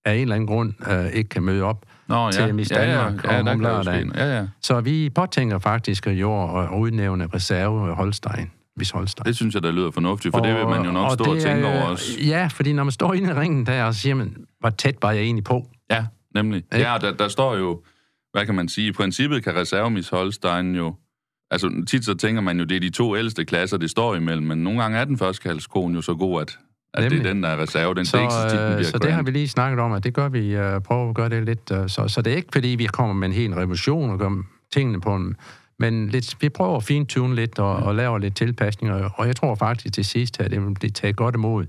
[0.05, 1.85] af en eller anden grund øh, ikke kan møde op.
[2.11, 4.11] Nå, Til Miss Danmark ja, ja, om- der om lørdagen.
[4.15, 4.47] Ja, ja.
[4.61, 9.25] Så vi påtænker faktisk i år at udnævne reserve Holstein, Miss Holstein.
[9.25, 11.43] Det synes jeg, der lyder fornuftigt, for det vil man jo nok stå og det
[11.43, 12.11] tænke er, over også.
[12.27, 15.11] Ja, fordi når man står inde i ringen der, og siger man, hvor tæt var
[15.11, 15.67] jeg egentlig på?
[15.91, 16.57] Ja, nemlig.
[16.57, 16.89] Ikke?
[16.89, 17.81] Ja, der, der står jo,
[18.33, 20.95] hvad kan man sige, i princippet kan reservemis Holstein jo,
[21.51, 24.47] altså tit så tænker man jo, det er de to ældste klasser, det står imellem,
[24.47, 26.57] men nogle gange er den første kaldskoen jo så god, at,
[26.93, 27.33] at det er Nemlig.
[27.33, 27.95] den, der er reserve.
[27.95, 29.91] Den Så, ikke så tit, den øh, bliver så det har vi lige snakket om,
[29.91, 31.71] at det gør vi, uh, prøver at gøre det lidt.
[31.71, 34.29] Uh, så, så det er ikke, fordi vi kommer med en hel revolution og gør
[34.73, 35.35] tingene på en...
[35.79, 39.55] Men lidt, vi prøver at fintune lidt og, og lave lidt tilpasninger, og jeg tror
[39.55, 41.65] faktisk til sidst, at det vil blive taget godt imod.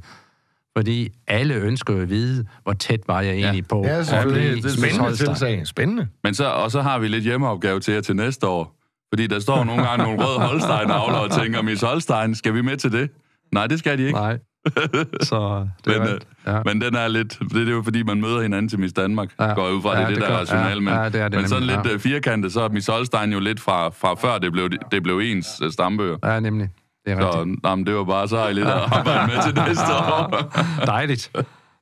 [0.76, 3.84] Fordi alle ønsker at vide, hvor tæt var jeg egentlig på.
[3.84, 4.48] Ja, selvfølgelig.
[4.48, 5.66] at blive Det er spændende tilsag.
[5.66, 6.08] Spændende.
[6.24, 8.76] Men så, og så har vi lidt hjemmeopgave til jer til næste år.
[9.12, 12.62] Fordi der står nogle gange nogle røde holstein avler og tænker, Miss Holstein, skal vi
[12.62, 13.10] med til det?
[13.52, 14.18] Nej, det skal de ikke.
[14.18, 14.38] Nej.
[15.30, 16.62] Så det Men, er, øh, ja.
[16.64, 17.38] Men den er lidt...
[17.52, 19.28] Det er jo fordi, man møder hinanden til Miss Danmark.
[19.40, 19.54] Ja.
[19.54, 20.80] Går ud fra, det Ja, er det, det der er rationale.
[20.80, 22.10] Men, ja, ja, det er det men sådan nemlig, lidt ja.
[22.10, 22.16] ja.
[22.16, 25.60] firkantet, så er Miss Holstein jo lidt fra, fra før det blev, det blev ens
[25.62, 26.16] øh, stambøger.
[26.24, 26.68] ja, nemlig.
[27.06, 27.32] Det er rigtigt.
[27.62, 30.52] Så jamen, det var bare så lidt at arbejde med til næste år.
[30.86, 31.30] Dejligt.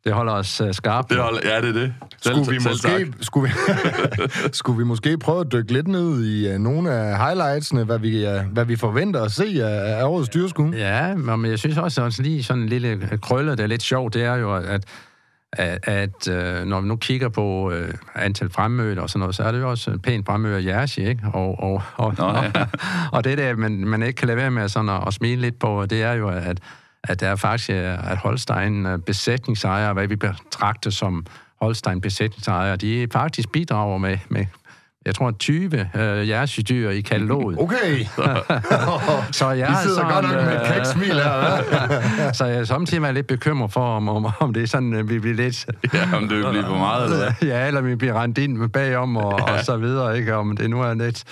[0.04, 1.10] Det holder os uh, skarpt.
[1.10, 1.94] Det holder, ja, det er det.
[2.22, 3.14] Selv, Skulle vi, selv måske, tak.
[3.28, 3.54] skulle, vi,
[4.52, 8.26] skulle vi måske prøve at dykke lidt ned i uh, nogle af highlightsene, hvad vi,
[8.26, 10.72] uh, hvad vi forventer at se af, af årets dyrskud?
[10.72, 14.14] Ja, men jeg synes også, at lige sådan en lille krølle, der er lidt sjovt,
[14.14, 14.84] det er jo, at,
[15.52, 19.42] at, at øh, når vi nu kigger på øh, antal fremmøder og sådan noget, så
[19.42, 21.22] er det jo også en pæn fremmøder Jersey, ikke?
[21.34, 22.50] Og, og, og, Nå, ja.
[22.60, 22.66] og,
[23.12, 25.58] og det der, man, man ikke kan lade være med sådan at, at smile lidt
[25.58, 26.58] på, det er jo, at,
[27.04, 31.26] at der er faktisk, øh, at Holstein øh, besætningsejere, hvad vi betragter som
[31.60, 34.46] Holstein besætningsejere, de faktisk bidrager med, med
[35.06, 37.58] jeg tror, 20 øh, Jersey-dyr i kataloget.
[37.60, 38.04] Okay,
[39.38, 42.32] Så jeg er sidder sådan, godt nok med et øh, kæksmil her, hva'?
[42.38, 45.08] så jeg er samtidig været lidt bekymret for, om, om, om det er sådan, at
[45.08, 45.66] vi bliver lidt...
[45.94, 49.16] Ja, om det vil blive for meget, eller ja, eller vi bliver rendt ind bagom
[49.16, 50.36] og, og så videre, ikke?
[50.36, 51.24] Om det nu er lidt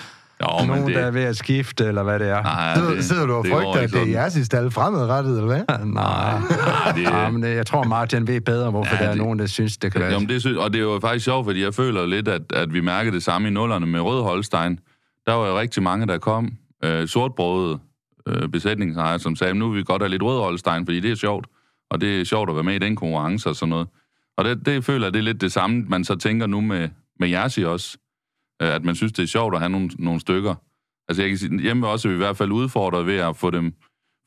[0.59, 0.95] Men nogen, det...
[0.95, 2.43] der er ved at skifte, eller hvad det er.
[2.43, 4.11] Nej, Sidder, sidder du og det frygter, at det er sådan.
[4.13, 5.63] jeres i stald fremadrettet, eller hvad?
[5.85, 9.13] Nej, Nej, det, ja, men det- jeg tror, Martin ved bedre, hvorfor Ja, der er
[9.13, 10.11] det- nogen, der synes, det kan være...
[10.11, 12.73] Jamen, det synes, og det er jo faktisk sjovt, fordi jeg føler lidt, at, at
[12.73, 14.79] vi mærker det samme i nullerne med Rød Holstein.
[15.27, 16.51] Der var jo rigtig mange, der kom.
[16.83, 17.79] Øh, sortbrøde
[18.27, 21.15] øh, besætningsejere, som sagde, nu vil vi godt have lidt Rød Holstein, fordi det er
[21.15, 21.47] sjovt.
[21.91, 23.87] Og det er sjovt at være med i den konkurrence og sådan noget.
[24.37, 26.89] Og det, det føler jeg, det er lidt det samme, man så tænker nu med,
[27.19, 27.97] med Jersey også.
[28.61, 30.55] Øh, at man synes, det er sjovt at have nogle, nogle stykker.
[31.09, 33.49] Altså jeg kan sige, hjemme også er vi i hvert fald udfordret ved at få
[33.49, 33.73] dem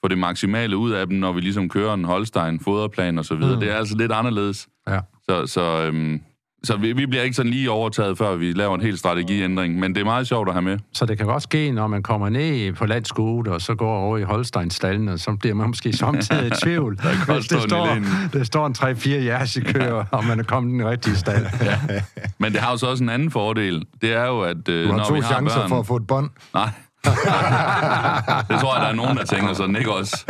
[0.04, 3.34] få det maksimale ud af dem, når vi ligesom kører en Holstein, foderplan og så
[3.34, 3.50] videre.
[3.50, 3.56] Mm.
[3.56, 3.60] Mm.
[3.60, 4.68] Det er altså lidt anderledes.
[4.88, 5.00] Ja.
[5.22, 6.20] Så, så, øhm,
[6.64, 9.78] så vi, vi bliver ikke sådan lige overtaget, før vi laver en helt strategiændring.
[9.78, 10.78] Men det er meget sjovt at have med.
[10.92, 14.18] Så det kan godt ske, når man kommer ned på landskole, og så går over
[14.18, 17.00] i Holstein-stallen, og så bliver man måske samtidig i tvivl.
[17.02, 17.98] Hvis stå det står,
[18.32, 21.46] der står en 3-4 jersikører, og man er kommet den rigtige stald.
[22.38, 23.84] Men det har jo så også en anden fordel.
[24.02, 25.68] Det er jo, at øh, når to vi har chancer børn...
[25.68, 26.30] for at få et bånd.
[26.54, 26.70] Nej.
[28.48, 30.24] det tror jeg, der er nogen, der tænker sådan, ikke også?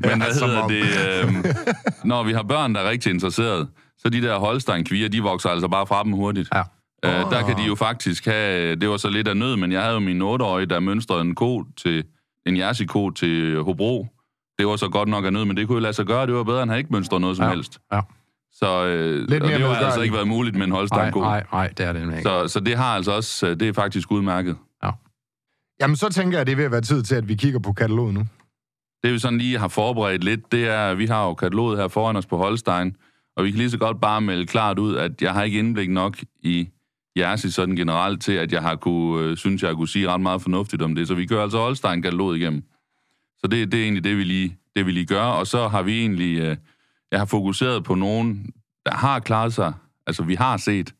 [0.00, 0.84] Men hvad hedder det?
[1.24, 1.54] Øh,
[2.04, 3.68] når vi har børn, der er rigtig interesserede,
[3.98, 6.48] så de der Holstein-kvier, de vokser altså bare fra dem hurtigt.
[6.54, 6.62] Ja.
[7.04, 9.80] Øh, der kan de jo faktisk have, det var så lidt af nød, men jeg
[9.82, 12.04] havde jo min 8-årige, der mønstrede en ko til,
[12.46, 14.06] en jersey-ko til Hobro.
[14.58, 16.26] Det var så godt nok af nød, men det kunne jo lade sig gøre.
[16.26, 17.50] Det var bedre, end at han ikke mønstrede noget som Ja.
[17.50, 17.78] helst.
[17.92, 18.00] Ja.
[18.52, 21.20] Så øh, Lidt mere det har altså ikke været muligt med en Nej, Holstein-ko.
[21.20, 22.22] nej, nej, det er det ikke.
[22.22, 24.56] Så, så det har altså også, øh, det er faktisk udmærket.
[25.80, 27.58] Jamen, så tænker jeg, at det er ved at være tid til, at vi kigger
[27.60, 28.20] på kataloget nu.
[29.04, 31.88] Det vi sådan lige har forberedt lidt, det er, at vi har jo kataloget her
[31.88, 32.96] foran os på Holstein,
[33.38, 35.90] og vi kan lige så godt bare melde klart ud, at jeg har ikke indblik
[35.90, 36.68] nok i
[37.16, 40.08] jeres i sådan generelt til, at jeg har kunne, øh, synes, jeg har kunne sige
[40.08, 41.08] ret meget fornuftigt om det.
[41.08, 42.62] Så vi kører altså holstein katalog igennem.
[43.38, 45.22] Så det, det er egentlig det, vi lige, det, vi lige gør.
[45.22, 46.56] Og så har vi egentlig, øh,
[47.10, 48.50] jeg har fokuseret på nogen,
[48.86, 49.72] der har klaret sig,
[50.06, 50.94] altså vi har set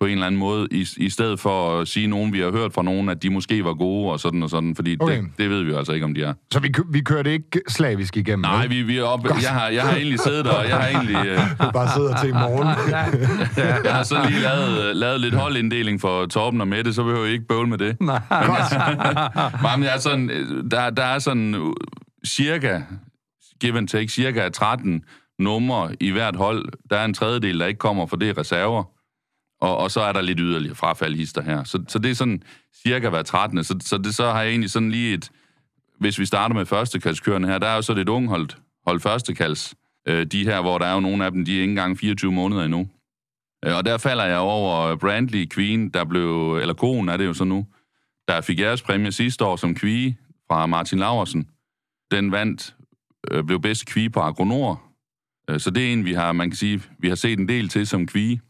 [0.00, 2.72] på en eller anden måde, i, i stedet for at sige nogen, vi har hørt
[2.72, 5.16] fra nogen, at de måske var gode og sådan og sådan, fordi Okay.
[5.16, 6.34] det, det ved vi jo altså ikke, om de er.
[6.52, 8.40] Så vi, kø- vi kører det ikke slavisk igennem.
[8.40, 9.28] Nej, vi, vi er oppe.
[9.42, 11.16] Jeg har, jeg har egentlig siddet der, og jeg har egentlig...
[11.26, 12.68] Øh, Du bare sidder til i morgen.
[13.84, 17.32] jeg har så lige lavet, lavet lidt holdinddeling for Torben og Mette, så behøver I
[17.32, 18.00] ikke bøvle med det.
[18.00, 18.20] Nej.
[19.76, 21.60] Men jeg er sådan, øh, der, der er sådan øh,
[22.26, 22.80] cirka,
[23.60, 25.02] give and take, cirka 13
[25.38, 26.64] numre i hvert hold.
[26.90, 28.84] Der er en tredjedel, der ikke kommer, for det er reserver.
[29.60, 31.64] Og, og så er der lidt yderligere frafaldhister her.
[31.64, 32.42] Så, så det er sådan
[32.82, 33.64] cirka hver 13.
[33.64, 35.30] Så, så, det, så har jeg egentlig sådan lige et...
[35.98, 38.56] Hvis vi starter med førstekaldskørende her, der er jo så lidt ungholdt
[38.86, 39.74] hold førstekalds.
[40.08, 42.32] Øh, de her, hvor der er jo nogle af dem, de er ikke engang 24
[42.32, 42.88] måneder endnu.
[43.64, 46.58] Øh, og der falder jeg over Brandley Queen, der blev...
[46.60, 47.66] Eller konen er det jo så nu.
[48.28, 51.48] Der fik jeres præmie sidste år som kvige fra Martin Laversen.
[52.10, 52.74] Den vandt,
[53.30, 54.82] øh, blev bedste kvige på Agronor.
[55.50, 57.68] Øh, så det er en, vi har, man kan sige, vi har set en del
[57.68, 58.40] til som kvige.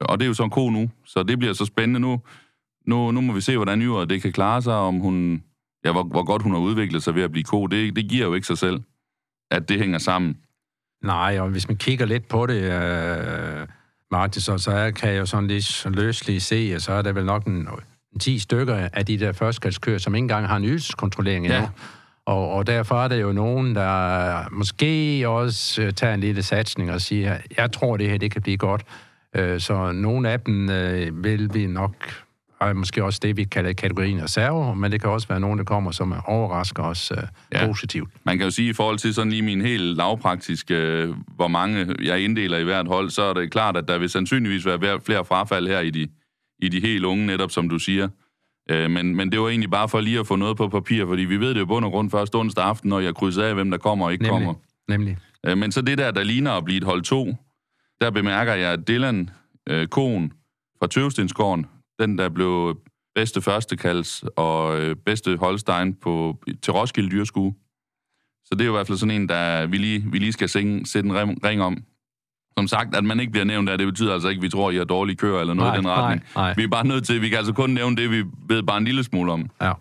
[0.00, 2.20] Og det er jo så en ko nu, så det bliver så spændende nu.
[2.86, 5.42] Nu, nu må vi se, hvordan Yver det kan klare sig, om hun,
[5.84, 7.66] ja, hvor, hvor godt hun har udviklet sig ved at blive ko.
[7.66, 8.80] Det, det giver jo ikke sig selv,
[9.50, 10.36] at det hænger sammen.
[11.04, 13.66] Nej, og hvis man kigger lidt på det, øh,
[14.10, 17.24] Martin, så, så kan jeg jo sådan lidt løsligt se, at så er der vel
[17.24, 17.68] nok en,
[18.12, 21.60] en 10 stykker af de der førstkaldskører, som ikke engang har en ydelseskontrollering endnu.
[21.60, 21.68] Ja.
[22.26, 26.92] Og, og derfor er der jo nogen, der måske også øh, tager en lille satsning
[26.92, 28.84] og siger, jeg tror, det her det kan blive godt.
[29.36, 31.94] Øh, så nogle af dem øh, vil vi nok,
[32.60, 35.64] er måske også det, vi kalder kategorien reserve, men det kan også være nogen, der
[35.64, 37.18] kommer, som overrasker os øh,
[37.52, 37.66] Ja.
[37.66, 38.10] positivt.
[38.24, 41.94] Man kan jo sige, i forhold til sådan lige min helt lavpraktiske, øh, hvor mange
[42.02, 45.24] jeg inddeler i hvert hold, så er det klart, at der vil sandsynligvis være flere
[45.24, 46.08] frafald her i de,
[46.62, 48.08] i de helt unge, netop som du siger.
[48.70, 51.22] Øh, men, men det var egentlig bare for lige at få noget på papir, fordi
[51.22, 53.70] vi ved det jo bund og grund først onsdag aften, når jeg krydser af, hvem
[53.70, 54.38] der kommer og ikke Nemlig.
[54.46, 54.54] kommer.
[54.88, 55.16] Nemlig.
[55.46, 57.36] Øh, men så det der, der ligner at blive et hold 2,
[58.00, 59.30] der bemærker jeg, at Dylan
[59.68, 60.32] øh, Kohn
[60.78, 61.66] fra Tøvstensgården,
[61.98, 62.78] den der blev
[63.14, 67.54] bedste førstekalds og øh, bedste Holstein på, til Roskilde Dyrskue.
[68.44, 70.48] Så det er jo i hvert fald sådan en, der vi lige, vi lige skal
[70.48, 71.76] sænge, sætte en ring, ring om.
[72.58, 74.68] Som sagt, at man ikke bliver nævnt af, det betyder altså ikke, at vi tror,
[74.68, 76.24] at I har dårlige køer eller noget Nej, i den retning.
[76.34, 76.54] nej, nej.
[76.56, 78.84] Vi er bare nødt til, vi kan altså kun nævne det, vi ved bare en
[78.84, 79.50] lille smule om.
[79.60, 79.72] Ja.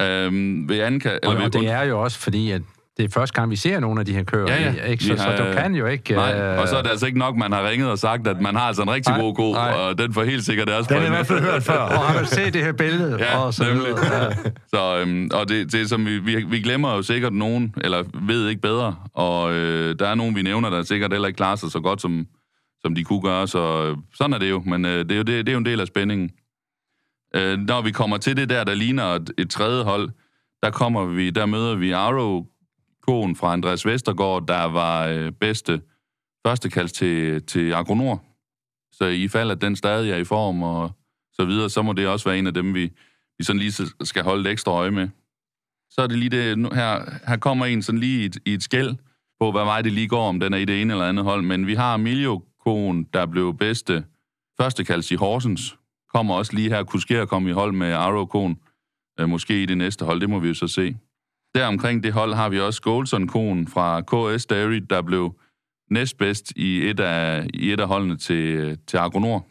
[0.00, 2.62] Øhm, ved Anka, eller Og, ved, og det er jo også fordi, at
[2.96, 4.46] det er første gang, vi ser nogle af de her køer.
[4.52, 4.84] Ja, ja.
[4.84, 5.04] Ikke?
[5.04, 6.14] Så, har- så du kan jo ikke...
[6.14, 8.40] Nej, øh, og så er det altså ikke nok, man har ringet og sagt, at
[8.40, 9.70] man har altså en rigtig Nej, god ko, nej.
[9.72, 11.78] og den får helt sikkert deres Den er i hvert fald hørt før.
[11.78, 13.16] Og har du set det her billede?
[13.24, 13.86] Ja, og så nemlig.
[14.12, 14.50] Ja.
[14.74, 18.02] Så, øhm, og det, det er som vi, vi, vi glemmer jo sikkert nogen, eller
[18.26, 21.56] ved ikke bedre, og øh, der er nogen, vi nævner, der sikkert heller ikke klarer
[21.56, 22.26] sig så godt, som,
[22.82, 25.22] som de kunne gøre, så øh, sådan er det jo, men øh, det, er jo,
[25.22, 26.30] det, det er jo en del af spændingen.
[27.36, 30.10] Øh, når vi kommer til det der, der ligner et, et tredje hold,
[30.62, 32.44] der kommer vi, der møder vi Arrow
[33.06, 35.82] koen fra Andreas Vestergaard, der var øh, bedste
[36.46, 38.24] førstekalds til, til Agronor.
[38.92, 40.90] Så i fald, at den stadig er i form og
[41.32, 42.92] så videre, så må det også være en af dem, vi,
[43.38, 45.08] vi sådan lige skal holde et ekstra øje med.
[45.90, 48.54] Så er det lige det, nu, her, her kommer en sådan lige i et, i
[48.54, 48.96] et skæld
[49.40, 51.42] på, hvad vej det lige går, om den er i det ene eller andet hold.
[51.42, 54.04] Men vi har Emilio Kohn, der blev bedste
[54.60, 55.76] førstekalds i Horsens.
[56.14, 58.58] Kommer også lige her, kunne ske at komme i hold med Aro Kohn,
[59.20, 60.96] Øh, måske i det næste hold, det må vi jo så se.
[61.54, 65.40] Der omkring det hold har vi også Goldson Koen fra KS Dairy, der blev
[65.90, 69.46] næstbedst i et af, i et af holdene til, til Agronor.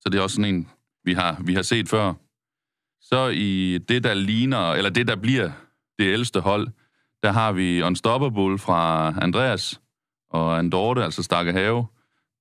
[0.00, 0.68] Så det er også sådan en,
[1.04, 2.12] vi har, vi har set før.
[3.00, 5.50] Så i det, der ligner, eller det, der bliver
[5.98, 6.68] det ældste hold,
[7.22, 9.80] der har vi Unstoppable fra Andreas
[10.30, 11.86] og Andorte, altså Stakke Have.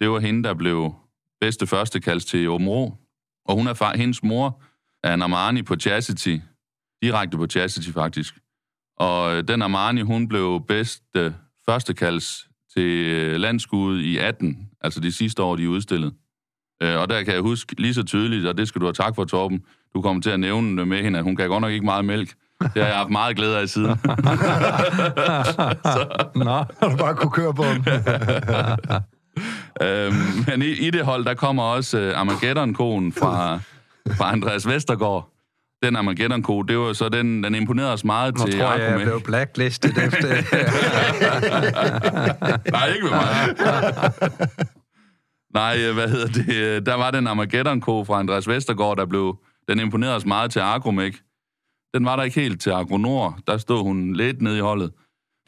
[0.01, 0.93] Det var hende, der blev
[1.41, 2.97] bedste første førstekalds til Åben Rå.
[3.45, 4.61] Og hun er far, hendes mor
[5.03, 6.37] er en Armani på Chastity.
[7.01, 8.42] Direkte på Chastity, faktisk.
[8.99, 11.33] Og øh, den Armani, hun blev bedste
[11.65, 16.13] førstekalds til øh, landskuddet i 18, altså de sidste år, de udstillet.
[16.83, 19.15] Øh, Og der kan jeg huske lige så tydeligt, og det skal du have tak
[19.15, 19.61] for, Torben,
[19.95, 22.33] du kommer til at nævne med hende, at hun kan godt nok ikke meget mælk.
[22.61, 23.89] Det har jeg haft meget glæde af siden.
[26.35, 27.85] Nå, Har du bare kunne køre på den.
[29.87, 30.13] øhm,
[30.47, 33.59] men i, i det hold, der kommer også øh, Armageddon-koen fra,
[34.17, 35.32] fra Andreas Vestergaard.
[35.83, 38.99] Den Armageddon-ko, det var så den, den imponerede os meget nu til tror jeg, jeg
[39.01, 40.27] blev blacklistet efter...
[42.71, 43.55] Nej, ikke med mig.
[45.53, 46.85] Nej, øh, hvad hedder det?
[46.85, 49.37] Der var den Armageddon-ko fra Andreas Vestergaard, der blev...
[49.67, 51.15] Den imponerede os meget til Agromec.
[51.93, 53.39] Den var der ikke helt til Agronor.
[53.47, 54.91] Der stod hun lidt nede i holdet.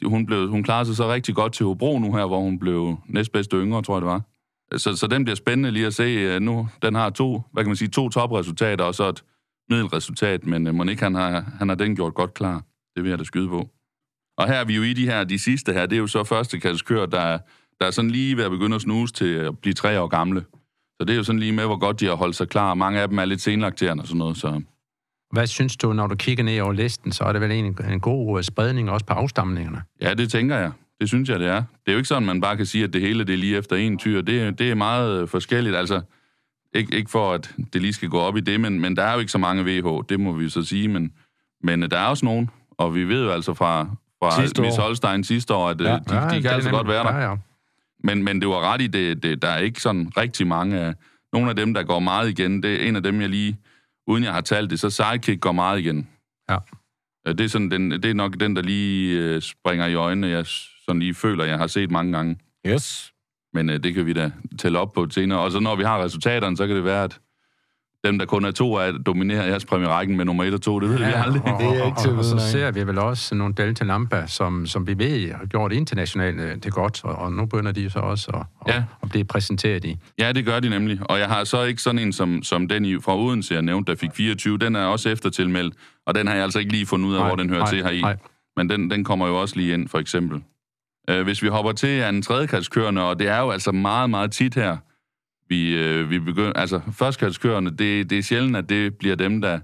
[0.04, 2.96] Hun, blev, hun klarede sig så rigtig godt til Hobro nu her, hvor hun blev
[3.06, 4.20] næstbedste yngre, tror jeg det var.
[4.78, 6.68] Så, så den bliver spændende lige at se øh, nu.
[6.82, 9.22] Den har to, hvad kan man sige, to topresultater og så et
[9.70, 12.62] middelresultat, men øh, Monique, han har, han har den gjort godt klar.
[12.96, 13.70] Det vil jeg da skyde på.
[14.38, 16.24] Og her er vi jo i de her, de sidste her, det er jo så
[16.24, 17.38] første kører, der,
[17.80, 20.44] der er sådan lige ved at begynde at snuse til at blive tre år gamle.
[21.00, 22.74] Så det er jo sådan lige med, hvor godt de har holdt sig klar.
[22.74, 24.62] Mange af dem er lidt senlakterende og sådan noget, så
[25.32, 28.00] Hvad synes du, når du kigger ned over listen, så er det vel en, en
[28.00, 29.82] god øh, spredning også på afstamningerne?
[30.00, 30.72] ja, det tænker jeg.
[31.00, 31.56] Det synes jeg, det er.
[31.56, 33.56] Det er jo ikke sådan, man bare kan sige, at det hele det er lige
[33.56, 34.20] efter en tyr.
[34.20, 35.76] Det, det er meget øh, forskelligt.
[35.76, 36.00] Altså,
[36.74, 39.12] ikke, ikke for, at det lige skal gå op i det, men, men der er
[39.12, 40.88] jo ikke så mange VH, det må vi så sige.
[40.88, 41.12] Men,
[41.62, 43.88] men øh, der er også nogen, og vi ved jo altså fra,
[44.22, 44.76] fra Sidste Miss.
[44.76, 47.14] Holstein sidste år, at ja, de, de det kan altså godt være der.
[47.14, 47.36] Ja, ja.
[48.04, 50.94] Men, men det var ret i, det, det, der er ikke sådan rigtig mange af...
[51.32, 53.58] Nogle af dem, der går meget igen, det er en af dem, jeg lige...
[54.08, 56.08] Uden jeg har talt det, så Sidekick går meget igen.
[56.50, 56.56] Ja.
[57.28, 60.26] Øh, Det er, sådan, den, det er nok den, der lige øh, springer i øjnene,
[60.26, 60.46] jeg
[60.86, 62.36] sådan lige føler, jeg har set mange gange.
[62.66, 63.12] Yes.
[63.56, 65.38] Men øh, det kan vi da tælle op på senere.
[65.38, 67.18] Og så når vi har resultaterne, så kan det være, at
[68.04, 70.80] dem, der kun er to, er dominerer jeres præmierækken med nummer 1 og 2.
[70.80, 71.42] Det ved ja, vi aldrig.
[71.42, 74.26] Og, Det er ikke til og, og så ser vi vel også nogle Delta Lamba,
[74.26, 77.90] som, som vi ved har gjort internationalt øh, det godt, og, og nu begynder de
[77.90, 78.84] så også at, Ja.
[79.02, 79.96] at, blive præsenteret i.
[80.18, 80.98] Ja, det gør de nemlig.
[81.10, 83.92] Og jeg har så ikke sådan en som, som den i, fra Odense, jeg nævnte,
[83.92, 84.58] der fik 24.
[84.58, 85.74] Den er også eftertilmeldt,
[86.06, 87.70] og den har jeg altså ikke lige fundet ud af, Nej, hvor den hører nej,
[87.70, 88.02] til her i.
[88.56, 90.42] Men den, den kommer jo også lige ind, for eksempel.
[91.10, 94.54] Øh, hvis vi hopper til en tredjekaldskørende, og det er jo altså meget, meget tit
[94.54, 94.76] her,
[95.48, 96.52] vi, øh, vi begynder...
[96.52, 99.60] Altså, førstekaldskørende, det, det er sjældent, at det bliver dem, der,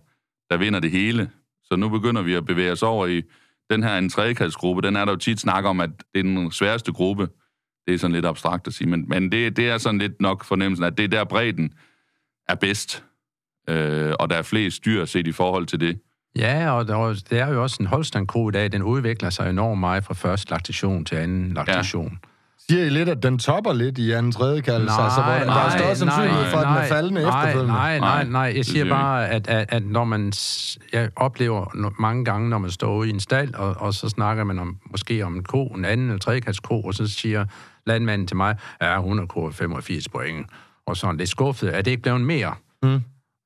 [0.50, 1.30] der vinder det hele.
[1.64, 3.22] Så nu begynder vi at bevæge os over i
[3.70, 4.82] den her en tredjekaldsgruppe.
[4.82, 7.28] Den er der jo tit snak om, at det er den sværeste gruppe.
[7.86, 10.44] Det er sådan lidt abstrakt at sige, men, men det, det er sådan lidt nok
[10.44, 11.72] fornemmelsen, at det er der bredden
[12.48, 13.04] er bedst,
[13.68, 16.00] øh, og der er flest dyr set i forhold til det.
[16.36, 19.50] Ja, og der, er- det er jo også en holstein i dag, den udvikler sig
[19.50, 22.18] enormt meget fra første laktation til anden laktation.
[22.68, 24.96] Siger I lidt, at den topper lidt i anden tredje kaldelse?
[24.96, 27.20] Nej, altså, hvor der er nej, større sandsynlighed nej, for, at den er nej, faldende
[27.22, 27.74] nej, efterfølgende?
[27.74, 28.52] Nej, nej, nej.
[28.56, 30.32] Jeg siger bare, at, at, at når man...
[30.92, 34.44] Jeg oplever mange gange, når man står ude i en stald, og, og så snakker
[34.44, 37.44] man om, måske om en ko, en anden eller tredje ko, og så siger
[37.86, 40.46] landmanden til mig, ja, hun har ko 85 point,
[40.86, 41.76] og sådan lidt skuffet.
[41.76, 42.54] Er det ikke blevet mere?
[42.82, 43.00] Mm.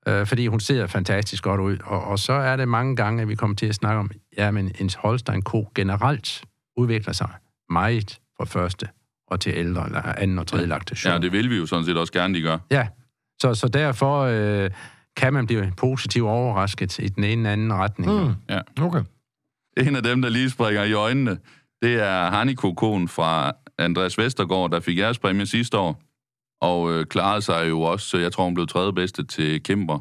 [0.09, 1.79] Øh, fordi hun ser fantastisk godt ud.
[1.85, 4.51] Og, og så er det mange gange, at vi kommer til at snakke om, ja,
[4.51, 6.45] men en Holstein-ko generelt
[6.77, 7.29] udvikler sig
[7.71, 8.89] meget fra første
[9.29, 11.13] og til ældre, eller anden og tredje laktation.
[11.13, 12.59] Ja, det vil vi jo sådan set også gerne, de gør.
[12.71, 12.87] Ja,
[13.43, 14.71] så, så derfor øh,
[15.17, 18.25] kan man blive positivt overrasket i den ene eller anden retning.
[18.25, 18.35] Mm.
[18.49, 18.61] Ja.
[18.81, 19.03] Okay.
[19.77, 21.39] En af dem, der lige springer i øjnene,
[21.83, 26.03] det er Haniko-konen fra Andreas Vestergaard, der fik ærespræmie sidste år,
[26.61, 29.99] og øh, klarede sig jo også, jeg tror, hun blev tredje bedste til Kæmper.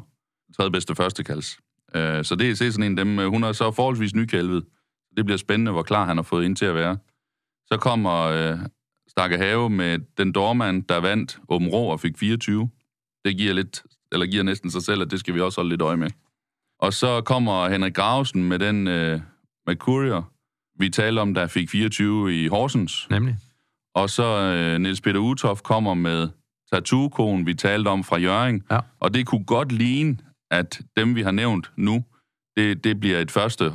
[0.56, 1.58] Tredje bedste førstekals.
[1.94, 4.64] Øh, så det er sådan en af dem, øh, hun er så forholdsvis nykælvet.
[5.16, 6.98] Det bliver spændende, hvor klar han har fået ind til at være.
[7.66, 8.58] Så kommer øh,
[9.08, 12.70] Stakke Have med den dormand, der vandt Åben Rå og fik 24.
[13.24, 13.82] Det giver lidt,
[14.12, 16.10] eller giver næsten sig selv, at det skal vi også holde lidt øje med.
[16.78, 19.20] Og så kommer Henrik Gravesen med den øh,
[19.66, 20.32] Mercurier,
[20.78, 23.06] vi talte om, der fik 24 i Horsens.
[23.10, 23.36] Nemlig.
[23.94, 26.28] Og så øh, Niels Peter Utoff kommer med
[26.72, 28.62] tattoo vi talte om fra Jørgen.
[28.70, 28.78] Ja.
[29.00, 30.16] Og det kunne godt ligne,
[30.50, 32.04] at dem, vi har nævnt nu,
[32.56, 33.72] det, det bliver et første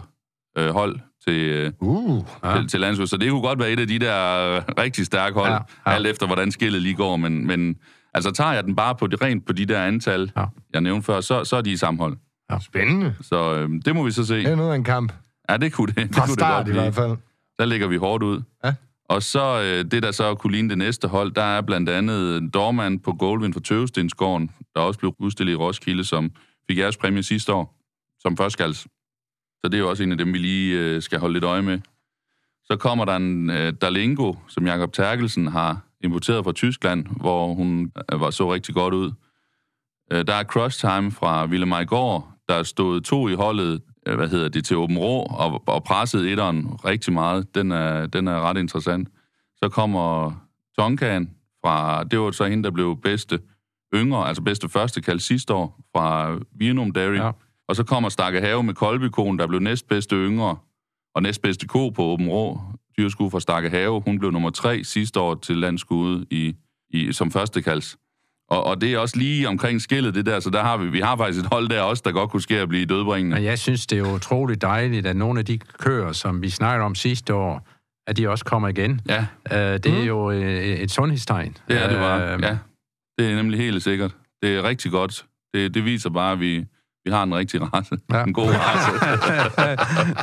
[0.58, 2.24] øh, hold til, øh, Uh.
[2.44, 2.56] Ja.
[2.58, 3.10] til, til landsholdet.
[3.10, 5.60] Så det kunne godt være et af de der øh, rigtig stærke hold, Ja, ja,
[5.86, 5.90] ja.
[5.92, 5.96] ja.
[5.96, 7.16] alt efter hvordan skillet lige går.
[7.18, 7.76] Men, men
[8.14, 10.42] altså tager jeg den bare på det, rent på de der antal, Ja.
[10.42, 10.48] ja.
[10.74, 12.18] jeg nævnte før, så, så er de i samme hold.
[12.62, 13.16] Spændende.
[13.22, 14.36] Så øh, det må vi så se.
[14.36, 15.14] Det er noget af en kamp.
[15.50, 15.96] Ja, det kunne det.
[15.96, 16.82] det Fra kunne det start godt i blive.
[16.82, 17.18] hvert fald.
[17.60, 18.42] Der ligger vi hårdt ud.
[18.64, 18.74] Ja.
[19.12, 22.38] Og så øh, det, der så kunne ligne det næste hold, der er blandt andet
[22.38, 26.32] en dormand på Goldwyn for Tøvestensgården, der også blev udstillet i Roskilde, som
[26.70, 27.76] fik jeres præmie sidste år,
[28.20, 28.78] som førstskals.
[29.60, 31.62] Så det er jo også en af dem, vi lige øh, skal holde lidt øje
[31.62, 31.80] med.
[32.64, 37.92] Så kommer der en øh, Dalingo, som Jakob Terkelsen har importeret fra Tyskland, hvor hun
[38.14, 39.12] øh, var så rigtig godt ud.
[40.12, 41.66] Øh, der er Cross Time fra Ville
[42.50, 46.68] der stod to i holdet, hvad hedder det, til Åben Rå, og, og pressede etteren
[46.86, 47.56] rigtig meget.
[47.56, 49.10] Den er, den er ret interessant.
[49.58, 50.34] Så kommer
[50.78, 51.32] Tonkan
[51.66, 53.40] fra, det var så hende, der blev bedste
[53.94, 57.16] yngre, altså bedste første kald sidste år, fra Vienum Dairy.
[57.16, 57.32] Ja.
[57.68, 60.58] Og så kommer Stakke Have med Kolbykonen, der blev næstbedste yngre,
[61.16, 62.60] og næstbedste ko på Åben Rå,
[62.98, 64.02] dyrskud fra Stakke Have.
[64.02, 66.56] Hun blev nummer tre sidste år til landskude i,
[66.90, 67.98] i, som første kalds.
[68.52, 71.00] Og, og det er også lige omkring skillet, det der, så der har vi, vi
[71.00, 73.36] har faktisk et hold der også, der godt kunne ske at blive dødbringende.
[73.36, 76.86] Men jeg synes, det er utroligt dejligt, at nogle af de køer, som vi snakkede
[76.86, 77.68] om sidste år,
[78.08, 79.02] at de også kommer igen.
[79.10, 81.58] Ja, Uh, det er jo øh, et sundhedstegn.
[81.68, 82.34] er det bare.
[82.34, 82.58] Øh, Ja,
[83.18, 84.16] det er nemlig helt sikkert.
[84.44, 85.26] Det er rigtig godt.
[85.54, 86.66] Det, det viser bare, at vi,
[87.06, 87.98] vi har en rigtig race.
[88.12, 88.18] Ja.
[88.18, 88.24] Ja.
[88.24, 88.92] En god race.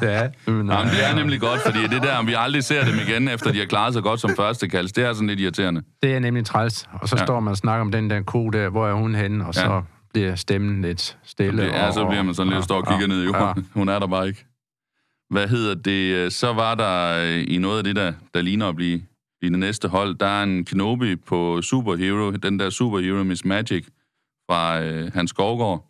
[0.13, 0.29] ja.
[0.47, 3.29] Men, Jamen, det er nemlig godt, fordi det der, om vi aldrig ser dem igen,
[3.29, 5.83] efter de har klaret sig godt som første kalds, det er sådan lidt irriterende.
[6.03, 6.89] Det er nemlig træls.
[6.93, 7.21] Og så ja.
[7.23, 7.27] Ja.
[7.27, 9.61] står man og snakker om den der ko der, hvor er hun henne, og ja.
[9.61, 9.81] så Ja.
[10.13, 11.63] bliver stemmen lidt stille.
[11.63, 13.67] Det, ja, så bliver man sådan lidt og står og kigger ned i jorden.
[13.75, 14.45] Hun er der bare ikke.
[15.31, 16.33] Hvad hedder det?
[16.33, 19.03] Så var der øh, i noget af det, der, der ligner at blive,
[19.41, 23.87] blive det næste hold, der er en Kenobi på Superhero, den der Superhero Miss Magic
[24.51, 25.85] fra øh, Hans Skovgaard.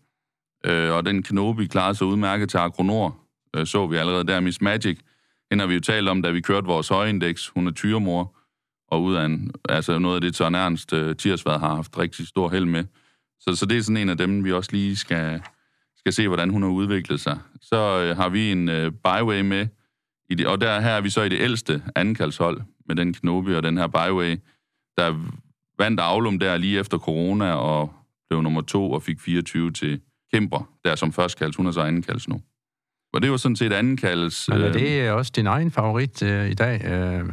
[0.66, 3.16] Øh, og den Kenobi klarede sig udmærket til Agronor,
[3.56, 4.40] øh, så vi allerede der.
[4.40, 4.98] Miss Magic,
[5.50, 7.48] hende har vi jo talt om, da vi kørte vores højindeks.
[7.48, 8.36] Hun er tyremor,
[8.88, 12.26] og ud af en, altså noget af det, Søren Ernst øh, Tirsvad har haft rigtig
[12.26, 12.84] stor held med.
[13.40, 15.42] Så, så det er sådan en af dem, vi også lige skal,
[15.96, 17.38] skal se, hvordan hun har udviklet sig.
[17.60, 19.66] Så øh, har vi en øh, byway med,
[20.30, 23.54] i det, og der her er vi så i det ældste andenkaldshold med den Knobi
[23.54, 24.36] og den her byway,
[24.96, 25.14] der
[25.78, 27.92] vandt Aulum der lige efter corona og
[28.30, 30.00] blev nummer to og fik 24 til
[30.32, 31.56] Kæmper, der som førstkalds.
[31.56, 32.40] Hun er så andenkalds nu.
[33.12, 34.48] Og det var sådan set andenkalds.
[34.48, 36.84] Men er øh, det også din egen favorit øh, i dag?
[36.84, 37.28] Øh,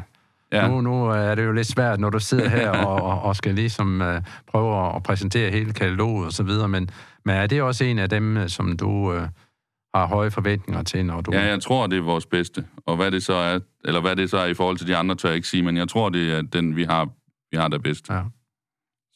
[0.52, 0.68] ja.
[0.68, 3.56] nu, nu er det jo lidt svært, når du sidder her og, og, og skal
[3.56, 6.90] ligesom øh, prøve at præsentere hele kataloget og så videre, men,
[7.26, 9.28] men er det også en af dem, øh, som du øh,
[9.96, 11.32] har høje forventninger til, når du...
[11.34, 12.66] Ja, jeg tror, det er vores bedste.
[12.86, 15.16] Og hvad det så er, eller hvad det så er i forhold til de andre,
[15.16, 17.10] tør jeg ikke sige, men jeg tror, det er den, vi har,
[17.52, 18.10] vi har der bedst.
[18.10, 18.22] Ja.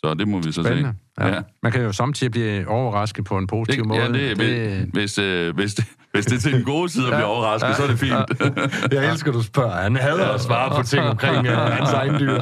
[0.06, 0.94] Så det må vi så Spændende.
[1.20, 1.26] se.
[1.26, 1.34] Ja.
[1.36, 1.42] Ja.
[1.64, 4.02] Man kan jo samtidig blive overrasket på en positiv Det, måde.
[4.02, 7.14] ja, det, det, hvis, øh, hvis, det, hvis det er til den gode side at
[7.18, 8.94] blive overrasket, så er det fint.
[8.94, 9.82] Jeg elsker, du spørger.
[9.82, 12.42] Han hader at svare på ting omkring uh, hans egen dyr.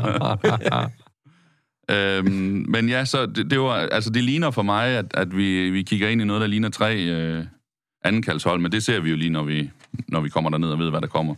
[1.95, 5.69] øhm, men ja, så det, det, var, altså, det ligner for mig, at, at vi,
[5.69, 7.45] vi kigger ind i noget, der ligner tre øh,
[8.03, 9.69] andenkaldshold, men det ser vi jo lige, når vi,
[10.07, 11.35] når vi kommer derned og ved, hvad der kommer.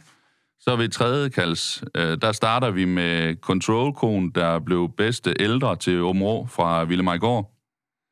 [0.60, 5.76] Så ved tredje kalds, øh, der starter vi med Control Kone, der blev bedste ældre
[5.76, 7.56] til Områ fra Villemajgård.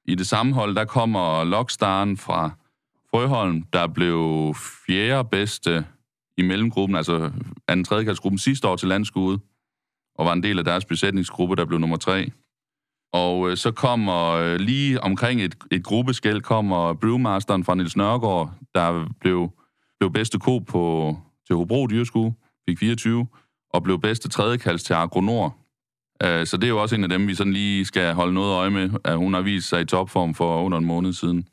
[0.05, 2.51] I det samme hold, der kommer Lockstaren fra
[3.11, 4.53] Frøholm, der blev
[4.87, 5.85] fjerde bedste
[6.37, 7.31] i mellemgruppen, altså
[7.67, 9.39] anden tredjekaldsgruppen sidste år til landskude.
[10.15, 12.31] og var en del af deres besætningsgruppe, der blev nummer tre.
[13.13, 18.53] Og øh, så kommer øh, lige omkring et, et gruppeskæld, kommer brewmasteren fra Nils Nørgaard,
[18.75, 19.49] der blev,
[19.99, 21.17] blev bedste ko på,
[21.47, 22.35] til Hobro Dyreskue,
[22.69, 23.27] fik 24,
[23.73, 25.57] og blev bedste tredjekalds til Agronor.
[26.23, 28.53] Øh, så det er jo også en af dem, vi sådan lige skal holde noget
[28.53, 31.47] øje med, at hun har vist sig i topform for under en måned siden.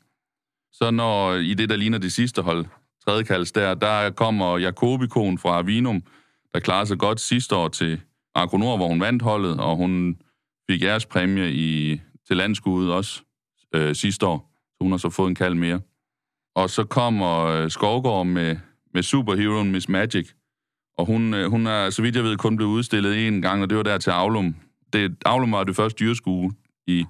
[0.73, 2.65] Så når i det, der ligner det sidste hold,
[3.05, 6.03] tredjekalds der, der kommer Jakobikon fra Vinum,
[6.53, 8.01] der klarede sig godt sidste år til
[8.35, 10.17] Agronor, hvor hun vandt holdet, og hun
[10.69, 13.21] fik ærespræmie i, til landskuddet også
[13.75, 14.51] øh, sidste år.
[14.69, 15.79] Så hun har så fået en kald mere.
[16.55, 18.57] Og så kommer øh, med,
[18.95, 20.29] med superheroen Miss Magic,
[20.97, 23.69] og hun, øh, hun er, så vidt jeg ved, kun blevet udstillet en gang, og
[23.69, 24.55] det var der til Aulum.
[24.93, 26.51] Det, Aulum var det første dyrskue
[26.87, 27.05] i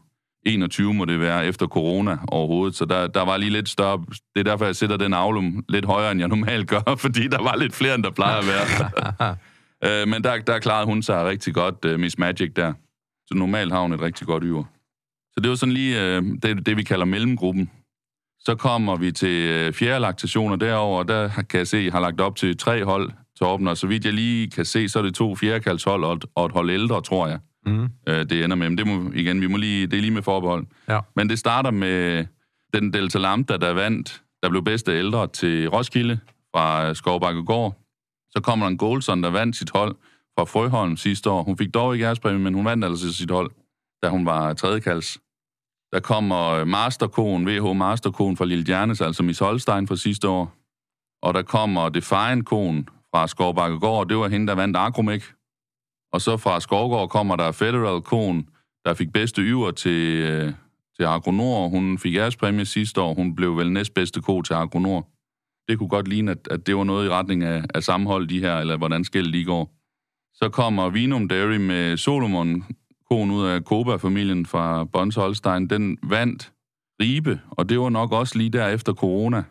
[0.46, 2.76] 21, må det være, efter corona overhovedet.
[2.76, 4.06] Så der, der var lige lidt større...
[4.10, 7.44] Det er derfor, jeg sætter den Aulum lidt højere, end jeg normalt gør, fordi der
[7.44, 9.36] var lidt flere, end der plejer at være.
[10.02, 12.74] øh, men der, der klarede hun sig rigtig godt, uh, Miss Magic der.
[13.28, 14.64] Så normalt har hun et rigtig godt yver.
[15.34, 17.70] Så det var sådan lige det, det, vi kalder mellemgruppen.
[18.46, 21.90] Så kommer vi til uh, fjerde laktationer derover og der kan jeg se, at I
[21.90, 25.00] har lagt op til tre hold Torben, og så vidt jeg lige kan se, så
[25.00, 27.40] er det to fjerdekaldshold og, og et hold ældre, tror jeg.
[27.66, 27.90] Mm.
[28.08, 28.70] Øh, det ender med.
[28.70, 30.66] Men det må, igen, vi må lige, det er lige med forbehold.
[30.90, 31.00] Ja.
[31.16, 32.26] Men det starter med
[32.74, 36.20] den Delta Lambda, der vandt, der blev bedste ældre til Roskilde
[36.56, 37.76] fra Skovbakkegård.
[38.30, 39.96] Så kommer der en Goldson, der vandt sit hold
[40.38, 41.44] fra Frøholm sidste år.
[41.44, 43.52] Hun fik dog ikke ærespræmie, men hun vandt altså sit hold,
[44.04, 45.18] da hun var tredjekalds.
[45.94, 50.54] Der kommer øh, Masterkoen, VH Masterkoen fra Lille Jernes, altså Miss Holstein fra sidste år.
[51.22, 55.24] Og der kommer Defiant-konen fra Skovbakkegård, det var hende, der vandt Agromek.
[56.14, 58.50] Og så fra Skovgård kommer der Federal Kon,
[58.86, 60.54] der fik bedste yver til, øh,
[60.98, 61.68] til Agronor.
[61.68, 63.14] Hun fik ærespræmie sidste år.
[63.14, 65.10] Hun blev vel næstbedste ko til Agronor.
[65.68, 68.40] Det kunne godt ligne, at, at det var noget i retning af, af sammenhold, de
[68.40, 69.72] her, eller hvordan skæld lige går.
[70.34, 72.64] Så kommer Vinum Dairy med Solomon,
[73.12, 75.70] konen ud af Koba-familien fra Bons Holstein.
[75.70, 76.52] Den vandt
[77.02, 79.44] Ribe, og det var nok også lige der efter corona,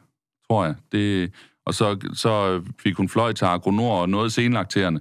[0.51, 0.75] tror jeg.
[0.93, 1.33] Det,
[1.67, 5.01] og så, så fik hun fløj til Agronor og noget senlakterende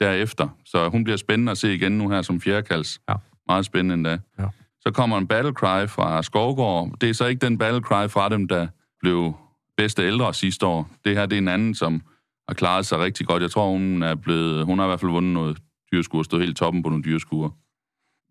[0.00, 0.48] derefter.
[0.64, 3.00] Så hun bliver spændende at se igen nu her som fjerdekalds.
[3.08, 3.14] Ja.
[3.48, 4.18] Meget spændende endda.
[4.38, 4.46] Ja.
[4.80, 6.90] Så kommer en battle cry fra Skovgård.
[7.00, 8.66] Det er så ikke den battle cry fra dem, der
[9.00, 9.34] blev
[9.76, 10.90] bedste ældre sidste år.
[11.04, 12.02] Det her det er en anden, som
[12.48, 13.42] har klaret sig rigtig godt.
[13.42, 15.58] Jeg tror, hun er blevet, hun har i hvert fald vundet noget
[15.92, 17.50] dyrskur, stået helt toppen på nogle dyrskuer.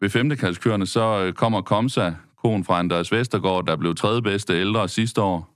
[0.01, 2.11] Ved femtekaldskørende så øh, kommer Komsa,
[2.43, 5.49] konen fra Andreas Vestergaard, der blev tredje bedste ældre sidste år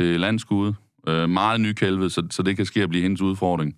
[0.00, 0.74] til landskude.
[1.08, 3.76] Øh, meget nykælvet, så, så det kan ske at blive hendes udfordring.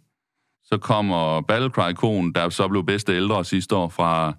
[0.63, 4.35] Så kommer Battlecry-konen, der så blev bedste ældre sidste år fra,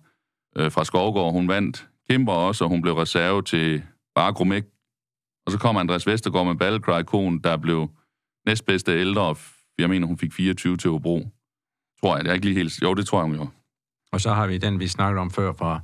[0.57, 1.34] øh, fra Skovgård.
[1.34, 3.84] Hun vandt Kimber også, og hun blev reserve til
[4.16, 4.64] Bargromek.
[5.45, 7.89] Og så kommer Andreas Vestergaard med Battlecry-konen, der blev
[8.45, 9.38] næstbedste ældre, og
[9.78, 11.28] jeg mener, hun fik 24 til Hobro.
[11.99, 12.82] Tror jeg, det er ikke lige helt...
[12.82, 13.51] Jo, det tror jeg, hun gjorde.
[14.12, 15.80] Og så har vi den, vi snakkede om før fra,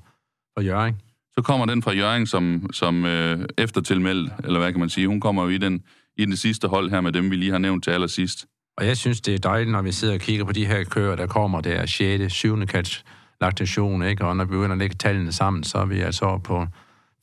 [0.58, 1.02] fra Jørgen.
[1.36, 5.08] Så kommer den fra Jørgen som, som øh, eftertilmeldt, eller hvad kan man sige.
[5.08, 5.84] Hun kommer jo i den
[6.18, 8.46] i det sidste hold her med dem, vi lige har nævnt til allersidst.
[8.78, 11.16] Og jeg synes, det er dejligt, når vi sidder og kigger på de her køer,
[11.16, 12.66] der kommer der 6., 7.
[12.66, 13.06] kats
[13.42, 14.26] laktation, ikke?
[14.26, 16.68] og når vi begynder at lægge tallene sammen, så er vi altså på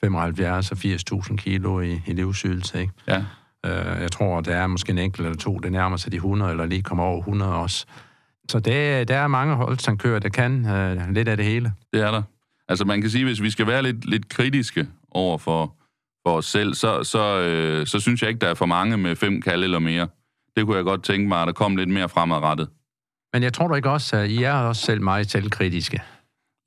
[0.00, 2.80] 75 og 80.000 kilo i, i livsydelse.
[2.80, 2.92] Ikke?
[3.08, 3.18] Ja.
[3.66, 6.50] Uh, jeg tror, der er måske en enkelt eller to, det nærmer sig de 100,
[6.50, 7.86] eller lige kommer over 100 også.
[8.48, 11.72] Så det, der er mange holdstandkører, der kan uh, lidt af det hele.
[11.92, 12.22] Det er der.
[12.68, 15.76] Altså man kan sige, hvis vi skal være lidt, lidt kritiske over for,
[16.26, 19.16] for os selv, så, så, øh, så synes jeg ikke, der er for mange med
[19.16, 20.08] fem kald eller mere.
[20.56, 22.68] Det kunne jeg godt tænke mig, at der kom lidt mere fremadrettet.
[23.32, 26.02] Men jeg tror da ikke også, at I er også selv meget selvkritiske.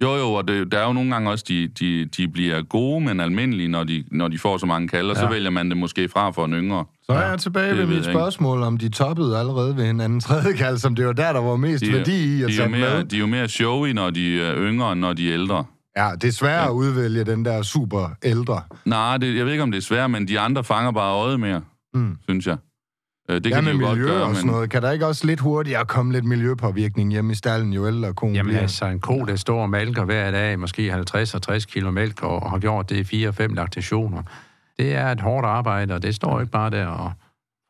[0.04, 3.02] Jo, jo, og det, der er jo nogle gange også, de, de, de bliver gode,
[3.02, 5.22] men almindelige, når de, når de får så mange kalder, ja.
[5.22, 6.86] så vælger man det måske fra for en yngre.
[7.10, 10.54] Så er jeg tilbage ved mit spørgsmål, om de toppede allerede ved en anden tredje
[10.54, 12.98] kald, som det var der, der var mest de, værdi i at de tage mere,
[12.98, 13.04] med.
[13.04, 15.66] De er jo mere showy, når de er yngre, end når de er ældre.
[15.98, 16.66] Ja, det er svært ja.
[16.66, 18.62] at udvælge den der super ældre.
[18.86, 21.40] Nej, det, jeg ved ikke, om det er svært, men de andre fanger bare øjet
[21.40, 21.62] mere,
[21.94, 22.18] mm.
[22.24, 22.58] synes jeg.
[23.30, 24.54] Øh, det ja, kan de jo godt gøre, og sådan men...
[24.54, 24.70] noget.
[24.70, 28.36] Kan der ikke også lidt hurtigere komme lidt miljøpåvirkning hjemme i stallen, jo ældre konen
[28.36, 28.62] Jamen bliver?
[28.62, 32.24] altså, en ko, der står og malker hver dag, måske 50 og 60 kilo mælk,
[32.24, 34.24] og har gjort det i 4-5 laktationer.
[34.80, 37.12] Det er et hårdt arbejde, og det står ikke bare der, og,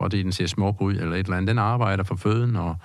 [0.01, 1.47] fordi den ser smuk ud eller et eller andet.
[1.47, 2.75] Den arbejder for føden, og,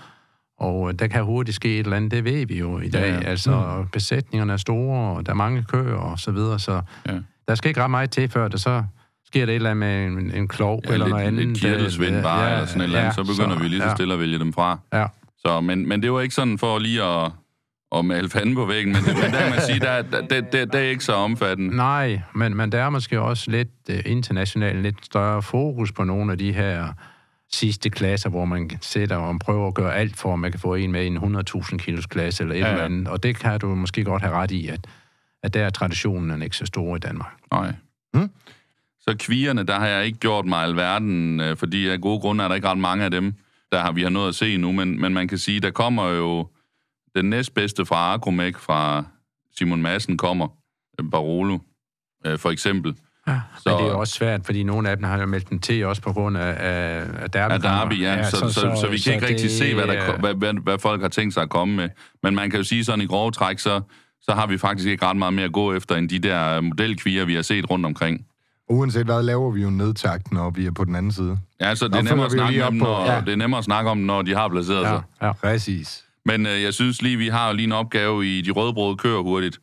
[0.59, 3.09] og der kan hurtigt ske et eller andet, det ved vi jo i dag.
[3.09, 3.21] Ja, ja.
[3.21, 3.89] Altså, mm.
[3.89, 7.19] besætningerne er store, og der er mange køer og så videre, så ja.
[7.49, 8.85] der skal ikke ret meget til, før det så
[9.27, 11.47] sker det et eller andet med en, en klov ja, eller lidt, noget andet.
[11.47, 13.91] Lidt kirtelsvind bare, ja, eller sådan et eller andet, så begynder så, vi lige så
[13.91, 14.17] stille ja.
[14.17, 14.79] at vælge dem fra.
[14.93, 15.07] Ja.
[15.39, 17.33] Så, men, men det var ikke sådan for lige at,
[17.95, 20.79] at male fanden på væggen, men, men der man sige, der, der, der, der, der
[20.79, 21.77] er ikke så omfattende.
[21.77, 26.33] Nej, men, men der er måske også lidt uh, internationalt lidt større fokus på nogle
[26.33, 26.93] af de her
[27.53, 30.75] sidste klasser, hvor man sætter og prøver at gøre alt for, at man kan få
[30.75, 33.09] en med i en 100.000 kilos klasse eller et Ja, ja, eller andet.
[33.09, 34.87] Og det kan du måske godt have ret i, at,
[35.43, 37.33] at der er traditionen ikke så stor i Danmark.
[37.53, 37.73] Nej.
[38.15, 38.31] Hmm?
[39.01, 42.49] Så kvierne, der har jeg ikke gjort mig alverden, øh, fordi af gode grunde er
[42.49, 43.35] der ikke ret mange af dem,
[43.73, 46.09] der har vi har noget at se nu, men, men man kan sige, der kommer
[46.09, 46.49] jo
[47.17, 49.05] den næstbedste fra Agromec, fra
[49.59, 50.49] Simon Madsen kommer,
[51.01, 51.59] øh, Barolo,
[52.27, 52.95] øh, for eksempel.
[53.29, 53.63] Ja, så...
[53.67, 55.87] Men det er jo også svært, fordi nogle af dem har jo meldt den til
[55.87, 57.53] også på grund af, af, af derby.
[57.53, 58.15] af Derby, ja.
[58.15, 60.21] ja så, så, så, så, så vi kan ikke rigtig det, se, hvad, der, øh,
[60.21, 61.89] hvad, hvad, hvad folk har tænkt sig at komme med.
[62.23, 63.81] Men man kan jo sige sådan i grove træk, så,
[64.21, 67.25] så har vi faktisk ikke ret meget mere at gå efter, end de der modelkvier,
[67.25, 68.27] vi har set rundt omkring.
[68.69, 71.39] Uanset hvad, laver vi jo en nedtakt, når vi er på den anden side.
[71.61, 73.21] Ja, så det er, nemmere at snakke om, når, ja.
[73.21, 75.03] det er nemmere at snakke om, når de har placeret Ja, sig.
[75.23, 75.33] ja.
[75.33, 76.05] Præcis.
[76.27, 79.23] Men øh, jeg synes lige, vi har jo lige en opgave i de rødbrøde kører
[79.23, 79.61] hurtigt.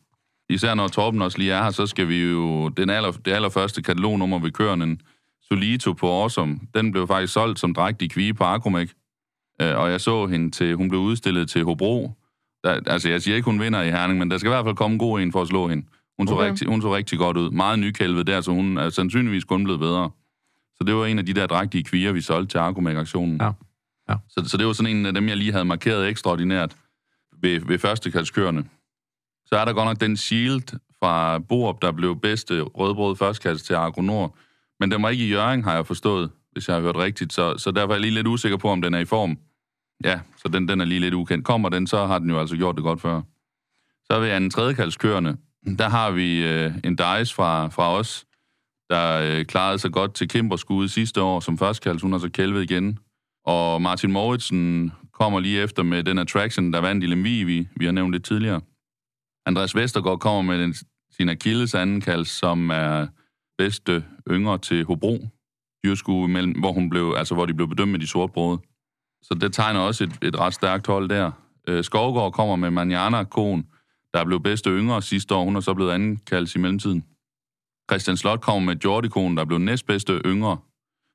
[0.50, 2.68] Især når Torben også lige er her, så skal vi jo...
[2.68, 5.00] Den aller, det allerførste katalognummer ved køren, en
[5.42, 8.90] Solito på Awesome, den blev faktisk solgt som drægtig kvige på Agromec.
[9.62, 10.74] Øh, og jeg så hende til...
[10.76, 12.12] Hun blev udstillet til Hobro.
[12.64, 14.76] Der, altså, jeg siger ikke, hun vinder i Herning, men der skal i hvert fald
[14.76, 15.86] komme en god en for at slå hende.
[16.18, 16.50] Hun så, Okay.
[16.50, 17.50] rigtig, hun så rigtig godt ud.
[17.50, 20.10] Meget nykælvet der, så hun er sandsynligvis kun blevet bedre.
[20.76, 23.40] Så det var en af de der drægtige kviger, vi solgte til Agromec-aktionen.
[23.40, 23.50] Ja.
[24.10, 24.16] Ja.
[24.28, 26.76] Så, så det var sådan en af dem, jeg lige havde markeret ekstraordinært
[27.42, 28.64] ved, ved førstekaldskørende.
[29.46, 33.74] Så er der godt nok den Shield fra Borup, der blev bedste rødbrød førstekals til
[33.74, 34.36] Agronor.
[34.80, 37.32] Men den var ikke i Jørgen, har jeg forstået, hvis jeg har hørt rigtigt.
[37.32, 39.38] Så, så derfor er jeg lige lidt usikker på, om den er i form.
[40.04, 41.44] Ja, så den, den er lige lidt ukendt.
[41.44, 43.22] Kommer den, så har den jo altså gjort det godt før.
[44.04, 45.36] Så er vi anden tredjekaldskørende,
[45.78, 48.26] der har vi øh, en Dice fra, fra os,
[48.90, 52.02] der øh, klarede sig godt til Kimberskud sidste år som førstekals.
[52.02, 52.98] Hun har så kælvet igen.
[53.46, 57.84] Og Martin Mouritsen kommer lige efter med den attraction, der vandt i Lemvig, vi, vi
[57.84, 58.60] har nævnt det tidligere.
[59.46, 60.74] Andreas Vestergaard kommer med den,
[61.16, 63.06] sin Achilles andenkald, som er
[63.58, 65.28] bedste yngre til Hobro
[65.84, 68.62] dyrskue, mellem, hvor, hun blev, altså, hvor de blev bedømt med de sorte.
[69.22, 71.30] Så det tegner også et, et ret stærkt hold der.
[71.68, 73.66] Øh, Skovgaard kommer med Manjana Kohn,
[74.14, 75.44] der blev bedste yngre sidste år.
[75.44, 77.04] Hun er så blevet andenkaldt i mellemtiden.
[77.90, 80.58] Christian Slot kommer med Jordi Kohn, der blev næstbedste yngre.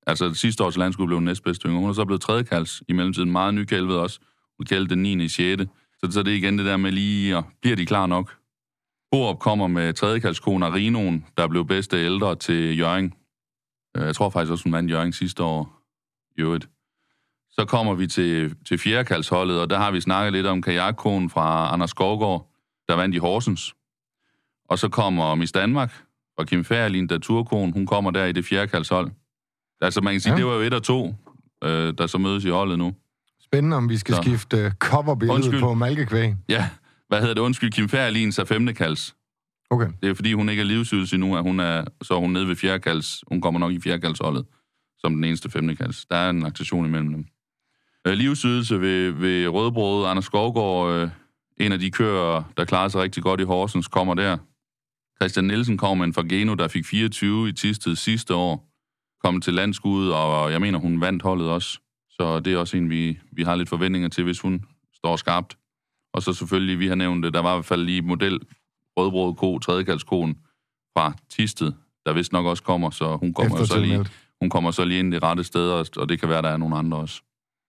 [0.07, 1.79] Altså sidste års landskud blev næstbedste yngre.
[1.79, 3.31] Hun er så blevet tredje kalds i mellemtiden.
[3.31, 4.19] Meget nykælvet også.
[4.57, 5.23] Hun kaldte den 9.
[5.23, 5.63] i 6.
[6.03, 8.35] Så, så det er igen det der med lige, og bliver de klar nok?
[9.11, 13.13] Borup kommer med tredjekalskone Rinoen, der blev bedste ældre til Jørgen.
[13.97, 15.81] Øh, jeg tror faktisk også, hun vandt Jørgen sidste år.
[16.37, 16.69] i øvrigt.
[17.49, 21.73] Så kommer vi til, til fjerdekaldsholdet, og der har vi snakket lidt om kajakkonen fra
[21.73, 22.51] Anders Skovgaard,
[22.87, 23.75] der vandt i Horsens.
[24.69, 26.03] Og så kommer Miss Danmark
[26.37, 29.11] og Kim Færlin, der turkon, hun kommer der i det fjerdekaldshold.
[29.81, 30.37] Altså man kan sige, Ja.
[30.37, 31.15] det var jo et og to,
[31.63, 32.93] øh, der så mødes i holdet nu.
[33.41, 34.21] Spændende, om vi skal Så.
[34.21, 35.59] skifte coverbilledet Undskyld.
[35.59, 36.33] på malkekvæg.
[36.49, 36.69] Ja,
[37.07, 37.41] hvad hedder det?
[37.41, 39.15] Undskyld, Kim Færlin er femtekalds.
[39.69, 39.87] Okay.
[40.03, 42.47] Det er fordi, hun ikke er livsydelse endnu, at hun er, så er hun nede
[42.47, 43.23] ved fjerdekalds.
[43.27, 44.45] Hun kommer nok i fjerdekaldsholdet,
[44.99, 46.05] som den eneste femtekalds.
[46.05, 47.25] Der er en aktion imellem dem.
[48.07, 51.09] Øh, livsydelse ved, ved Rødbrød, Anders Skovgaard, øh,
[51.57, 54.37] en af de kører, der klarer sig rigtig godt i Horsens, kommer der.
[55.21, 58.69] Christian Nielsen kom med en fra Geno, der fik 24 i Tisted sidste år.
[59.25, 61.79] Kom til landskud, og jeg mener, hun vandt holdet også.
[62.09, 65.57] Så det er også en, vi, vi har lidt forventninger til, hvis hun står skarpt.
[66.13, 68.39] Og så selvfølgelig, vi har nævnt det, der var i hvert fald lige model
[68.97, 70.37] rødbrød ko, tredjekaldskoen
[70.97, 71.71] fra Tisted,
[72.05, 74.05] der vist nok også kommer, så hun kommer, så lige,
[74.41, 76.77] hun kommer så lige ind det rette sted, og, det kan være, der er nogle
[76.77, 77.21] andre også.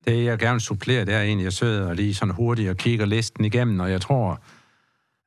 [0.05, 3.07] Det, jeg gerne vil supplere, det er egentlig, jeg sidder lige sådan hurtigt og kigger
[3.07, 4.43] listen igennem, og jeg tror,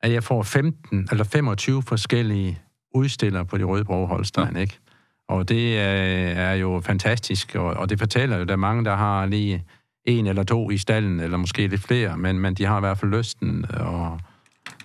[0.02, 2.58] at jeg får 15 eller 25 forskellige
[2.94, 4.78] udstillere på de røde brog Holstein, ikke?
[5.30, 5.84] Og det er,
[6.34, 9.64] er jo fantastisk, og, og det fortæller jo, at der er mange, der har lige
[10.04, 12.98] en eller to i stallen, eller måske lidt flere, men, men de har i hvert
[12.98, 14.20] fald lysten og,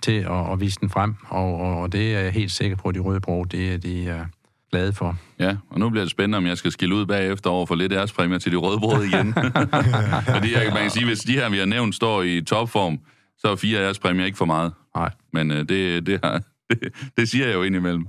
[0.02, 2.88] til at, at vise den frem, og, og, og det er jeg helt sikker på,
[2.88, 4.24] at de røde brog, det er de er
[4.70, 5.16] glade for.
[5.38, 7.92] Ja, og nu bliver det spændende, om jeg skal skille ud bagefter over for lidt
[7.92, 9.34] ærespræmier til de rødbrød igen.
[10.36, 12.98] Fordi jeg, man kan sige, hvis de her, vi har nævnt, står i topform,
[13.38, 14.72] så er fire ærespræmier ikke for meget.
[14.96, 15.10] Nej.
[15.32, 18.06] Men øh, det, det, har, det, det siger jeg jo indimellem.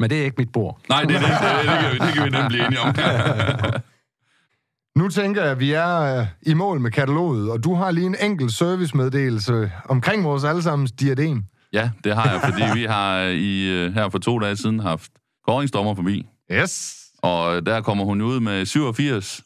[0.00, 0.80] Men det er ikke mit bord.
[0.88, 1.28] Nej, det, det, det,
[1.62, 2.94] det, kan, vi, det kan vi nemt blive enige om.
[5.00, 8.06] Nu tænker jeg, at vi er øh, i mål med kataloget, og du har lige
[8.06, 11.42] en enkelt servicemeddelelse omkring vores allesammens diadem.
[11.72, 15.10] Ja, det har jeg, fordi vi har i, øh, her for to dage siden haft
[15.46, 16.26] koringsdommer forbi.
[16.52, 16.96] Yes.
[17.22, 19.40] Og der kommer hun ud med 87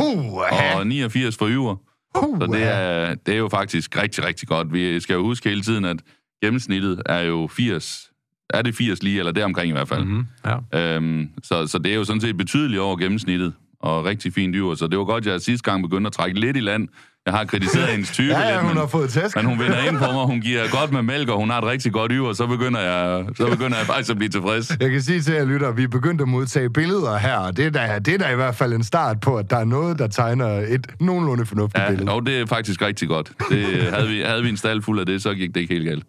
[0.00, 0.34] Uh,
[0.76, 1.76] og 89 for yver.
[2.18, 4.72] uh, Så det er, det er jo faktisk rigtig, rigtig godt.
[4.72, 5.96] Vi skal jo huske hele tiden, at
[6.42, 8.10] gennemsnittet er jo 80.
[8.54, 10.04] Er det 80 lige, eller deromkring i hvert fald.
[10.04, 10.26] Mm-hmm.
[10.44, 10.94] Mm, ja.
[10.96, 13.52] Øhm, så, så det er jo sådan set betydeligt over gennemsnittet.
[13.80, 14.74] og rigtig fint dyr.
[14.74, 16.88] Så det var godt, at jeg sidste gang begyndte at trække lidt i land.
[17.26, 19.36] Jeg har kritiseret hendes type Ja, ja, lidt, hun men, har fået tæsk.
[19.36, 20.26] men hun vinder ind på mig.
[20.26, 22.32] Hun giver godt med mælk, og hun har et rigtig godt yver.
[22.32, 24.70] Så begynder jeg, så begynder jeg faktisk at blive tilfreds.
[24.80, 27.66] Jeg kan sige til jer lytter, vi er begyndt at modtage billeder her, og det
[27.66, 29.98] er, da, det er da i hvert fald en start på, at der er noget,
[29.98, 32.10] der tegner et nogenlunde fornuftigt Ja, billede.
[32.12, 33.32] og det er faktisk rigtig godt.
[33.50, 35.88] Det, havde, vi, havde vi en stald fuld af det, så gik det ikke helt
[35.88, 36.04] galt.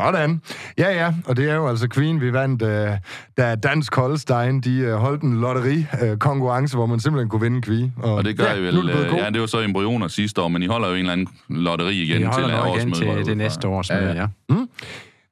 [0.00, 0.42] Sådan.
[0.78, 2.88] Ja, ja, og det er jo altså Queen, vi vandt, øh,
[3.36, 7.92] da Dansk Holstein, de øh, holdt en lotteri-konkurrence, hvor man simpelthen kunne vinde en kvi.
[7.96, 8.76] Og det gør ja, I nu er vel...
[8.76, 9.18] det blevet øh.
[9.24, 12.02] Ja, det var så embryoner sidste år, men I holder jo en eller anden lotteri
[12.02, 14.54] igen Vi til igen til det næste års møde, ja.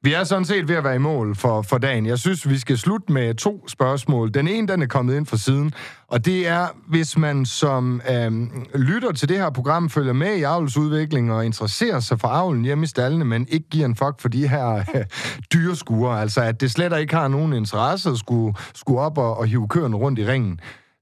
[0.07, 2.07] Vi er sådan set ved at være i mål for, for dagen.
[2.07, 4.35] Jeg synes, vi skal slutte med to spørgsmål.
[4.35, 5.73] Den ene, den er kommet ind fra siden,
[6.09, 8.33] og det er, hvis man som øh,
[8.75, 12.85] lytter til det her program, følger med i avlsudvikling og interesserer sig for avlen hjemme
[12.85, 15.05] i stallene, men ikke giver en fuck for de her øh,
[15.53, 19.47] dyreskuer, altså at det slet ikke har nogen interesse at skulle, skulle op og, og
[19.47, 20.61] hive køerne rundt i ringen.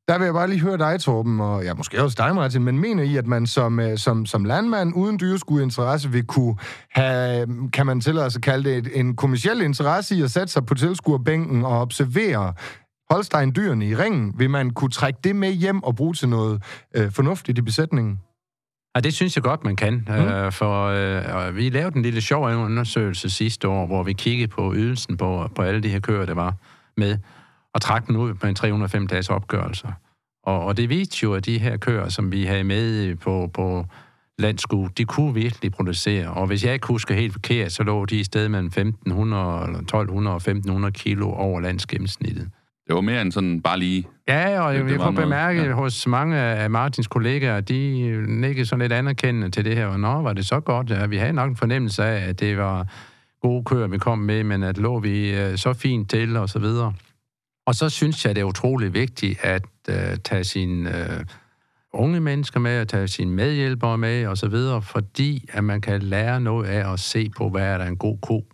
[0.09, 2.79] Der vil jeg bare lige høre dig, Torben, og ja, måske også dig, Martin, men
[2.79, 6.57] mener I, at man som, øh, som, som landmand uden dyreskueinteresse vil kunne
[6.91, 10.67] have, kan man tillade sig kalde det, et- en kommersiel interesse i at sætte sig
[10.67, 12.53] på tilskuerbænken og observere
[13.11, 14.35] Holstein-dyrene i ringen?
[14.39, 16.63] Vil man kunne trække det med hjem og bruge til noget
[16.97, 18.19] øh, fornuftigt i besætningen?
[18.97, 20.05] Ja, det synes jeg godt, man kan.
[20.09, 20.15] Mm.
[20.15, 20.85] Øh, for
[21.49, 25.49] øh, vi lavede en lille sjov undersøgelse sidste år, hvor vi kiggede på ydelsen på,
[25.55, 26.55] på alle de her køer, der var
[26.97, 27.19] med,
[27.75, 29.89] og trak den ud på en 305 dages opgørelse.
[30.45, 33.87] Og, og det viste jo, at de her køer, som vi havde med på, på
[34.39, 36.29] landsku, de kunne virkelig producere.
[36.29, 39.79] Og hvis jeg ikke husker helt forkert, så lå de i stedet mellem 1500, eller
[39.79, 42.49] 1200 og 1500 kilo over landsgennemsnittet.
[42.87, 44.07] Det var mere end sådan bare lige...
[44.29, 45.67] Ja, og jeg, jeg kunne bemærke ja.
[45.67, 45.73] ja.
[45.73, 50.23] hos mange af Martins kollegaer, de nikkede sådan lidt anerkendende til det her, og nå,
[50.23, 50.91] var det så godt?
[50.91, 52.87] Ja, vi havde nok en fornemmelse af, at det var
[53.43, 56.59] gode køer, vi kom med, men at lå vi øh, så fint til, og så
[56.59, 56.93] videre.
[57.67, 61.25] Og så synes jeg, det er utrolig vigtigt at øh, tage sine øh,
[61.93, 66.03] unge mennesker med, at tage sine medhjælpere med, og så videre, fordi at man kan
[66.03, 68.45] lære noget af at se på, hvad er der en god ko.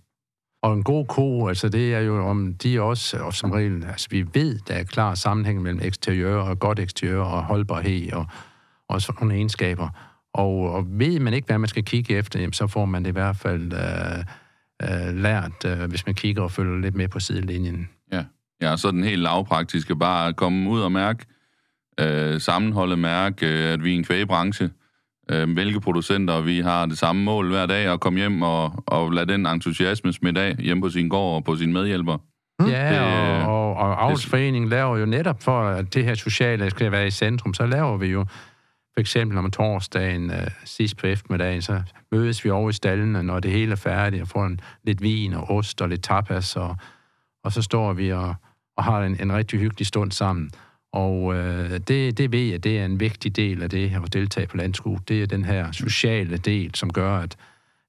[0.63, 4.07] Og en god ko, altså det er jo om de også, og som regel, altså
[4.11, 8.27] vi ved, der er klar sammenhæng mellem eksteriør og godt eksteriør og holdbarhed og,
[8.89, 9.89] og sådan nogle egenskaber.
[10.35, 13.09] Og, og ved man ikke, hvad man skal kigge efter, jamen, så får man det
[13.09, 14.19] i hvert fald øh,
[14.83, 17.89] øh, lært, øh, hvis man kigger og følger lidt med på sidelinjen.
[18.13, 18.25] Ja,
[18.63, 21.27] ja så den helt lavpraktiske, bare at komme ud og mærke,
[22.01, 24.71] øh, sammenholdet mærke, øh, at vi er en kvægebranche,
[25.31, 29.13] øh, hvilke producenter vi har det samme mål hver dag, og komme hjem og, og
[29.13, 32.19] lade den entusiasme smitte af hjemme på sin gård og på sine medhjælpere.
[32.69, 33.01] Ja, Det,
[33.47, 37.11] og, og, og Avlsforeningen laver jo netop for, at det her sociale skal være i
[37.11, 38.25] centrum, så laver vi jo
[38.95, 41.83] for eksempel om torsdagen øh, sidst på eftermiddagen, så
[42.13, 45.35] mødes vi over i stallene, når det hele er færdigt, og får en, lidt vin
[45.35, 46.77] og ost og lidt tapas, og,
[47.45, 48.35] og så står vi og,
[48.81, 50.51] og har en, en rigtig hyggelig stund sammen.
[50.93, 54.13] Og øh, det, det ved jeg, det er en vigtig del af det her at
[54.13, 54.99] deltage på landskue.
[55.09, 57.37] Det er den her sociale del, som gør, at,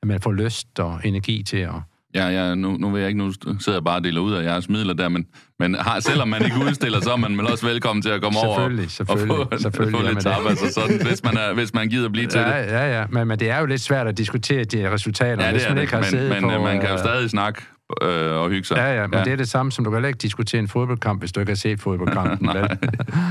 [0.02, 1.74] at man får lyst og energi til at,
[2.16, 4.44] Ja, ja nu, nu vil jeg ikke, nu sidder jeg bare og deler ud af
[4.44, 5.26] jeres midler der, men,
[5.60, 8.39] men har, selvom man ikke udstiller, så er man vel også velkommen til at komme
[8.39, 8.72] over og,
[9.10, 12.28] og få, selvfølgelig få lidt tapas og sådan, hvis man, er, hvis man gider blive
[12.28, 12.68] til ja, det.
[12.68, 15.62] Ja, ja, men, men det er jo lidt svært at diskutere de resultater, Ja, hvis
[15.62, 16.56] det er man det, ikke har siddet men, men på...
[16.56, 17.62] øh, man kan jo øh, stadig snakke
[18.02, 18.76] øh, og hygge sig.
[18.78, 19.24] Ja, ja, men ja.
[19.24, 21.50] det er det samme, som du kan heller ikke diskutere en fodboldkamp, hvis du ikke
[21.50, 22.48] har set fodboldkampen.
[22.58, 22.68] vel?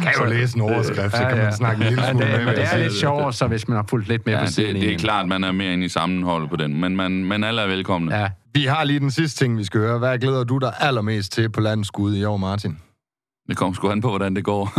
[0.03, 2.55] Kan jo læse en overskrift, så kan man snakke en lille smule det, med.
[2.57, 2.83] det er sige.
[2.83, 5.29] lidt sjovere, så hvis man har fulgt lidt med Ja, på det, det er klart,
[5.29, 8.17] man er mere inde i sammenholdet på den, men, man, men alle er velkomne.
[8.17, 9.99] Ja, Vi har lige den sidste ting, vi skal høre.
[9.99, 12.79] Hvad glæder du dig allermest til på landets skud i år, Martin?
[13.49, 14.73] Det kommer sgu an på, hvordan det går.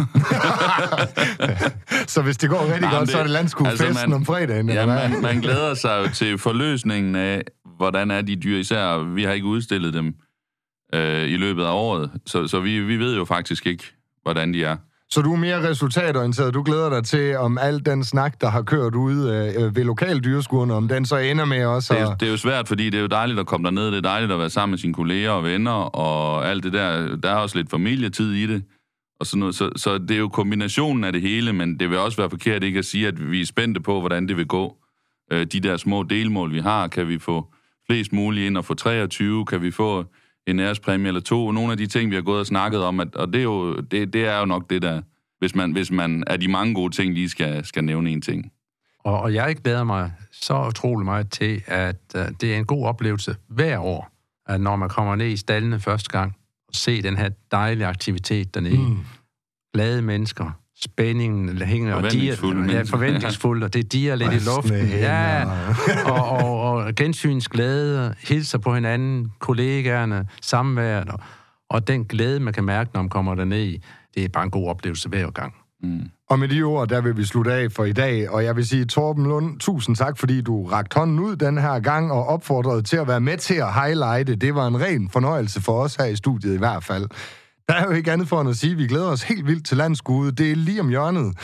[2.08, 4.26] Så hvis det går rigtig Nej, godt, men så er det landskuefesten altså, man- om
[4.26, 5.10] fredagen, ja, eller hvad?
[5.10, 7.42] man, man glæder sig jo til forløsningen af,
[7.82, 10.16] hvordan er de dyr, især vi har ikke udstillet dem
[10.96, 13.84] øh, i løbet af året, så, så vi, vi ved jo faktisk ikke,
[14.24, 14.78] hvordan de er.
[15.10, 16.54] Så du er mere resultatorienteret.
[16.54, 20.74] Du glæder dig til, om al den snak, der har kørt ude øh, ved lokaldyreskurene,
[20.74, 22.10] om den så ender med også Det er, at...
[22.12, 24.02] jo- det er jo svært, fordi det er jo dejligt at komme derned, det er
[24.02, 27.36] dejligt at være sammen med sine kolleger og venner, og alt det der, der er
[27.36, 28.64] også lidt familietid i det,
[29.20, 29.56] og sådan noget.
[29.56, 32.64] Så, så det er jo kombinationen af det hele, men det vil også være forkert
[32.64, 34.78] ikke at sige, at vi er spændte på, hvordan det vil gå.
[35.32, 37.54] Øh, de der små delmål, vi har, kan vi få
[37.92, 40.06] flest muligt ind og få 23, kan vi få
[40.48, 43.16] en ærespræmie eller to, nogle af de ting, vi har gået og snakket om, at,
[43.16, 45.02] og det er, jo, det, det er jo nok det, der,
[45.40, 48.52] hvis man, hvis man af de mange gode ting lige skal, skal nævne en ting.
[49.00, 52.86] og, og jeg glæder mig så utrolig meget til, at uh, det er en god
[52.86, 54.12] oplevelse hver år,
[54.48, 56.36] at når man kommer ned i stallene første gang,
[56.68, 58.90] og se den her dejlige aktivitet dernede.
[58.90, 58.98] Mm.
[59.74, 60.52] Glade mennesker,
[60.84, 64.88] spændingen hænger, og de Forventningsfulde ja, forventningsfulde, og det diger lidt i luften.
[64.88, 65.46] Ja,
[66.06, 71.20] og, og, og gensynsglæde, hilser på hinanden, kollegaerne, samværet, og,
[71.70, 73.78] og den glæde, man kan mærke, når man kommer derned,
[74.16, 75.54] det er bare en god oplevelse hver gang.
[75.84, 76.02] Mm.
[76.30, 78.68] Og med de ord, der vil vi slutte af for i dag, og jeg vil
[78.68, 82.82] sige, Torben Lund, tusind tak, fordi du rakte hånden ud den her gang og opfordrede
[82.82, 84.36] til at være med til at highlighte.
[84.36, 87.08] Det var en ren fornøjelse for os her i studiet i hvert fald.
[87.70, 90.32] Der er jo ikke andet for at sige, vi glæder os helt vildt til landskude.
[90.32, 91.38] Det er lige om hjørnet.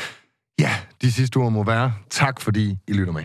[0.59, 1.93] Ja, de sidste ord må være.
[2.09, 3.23] Tak fordi I lytter med.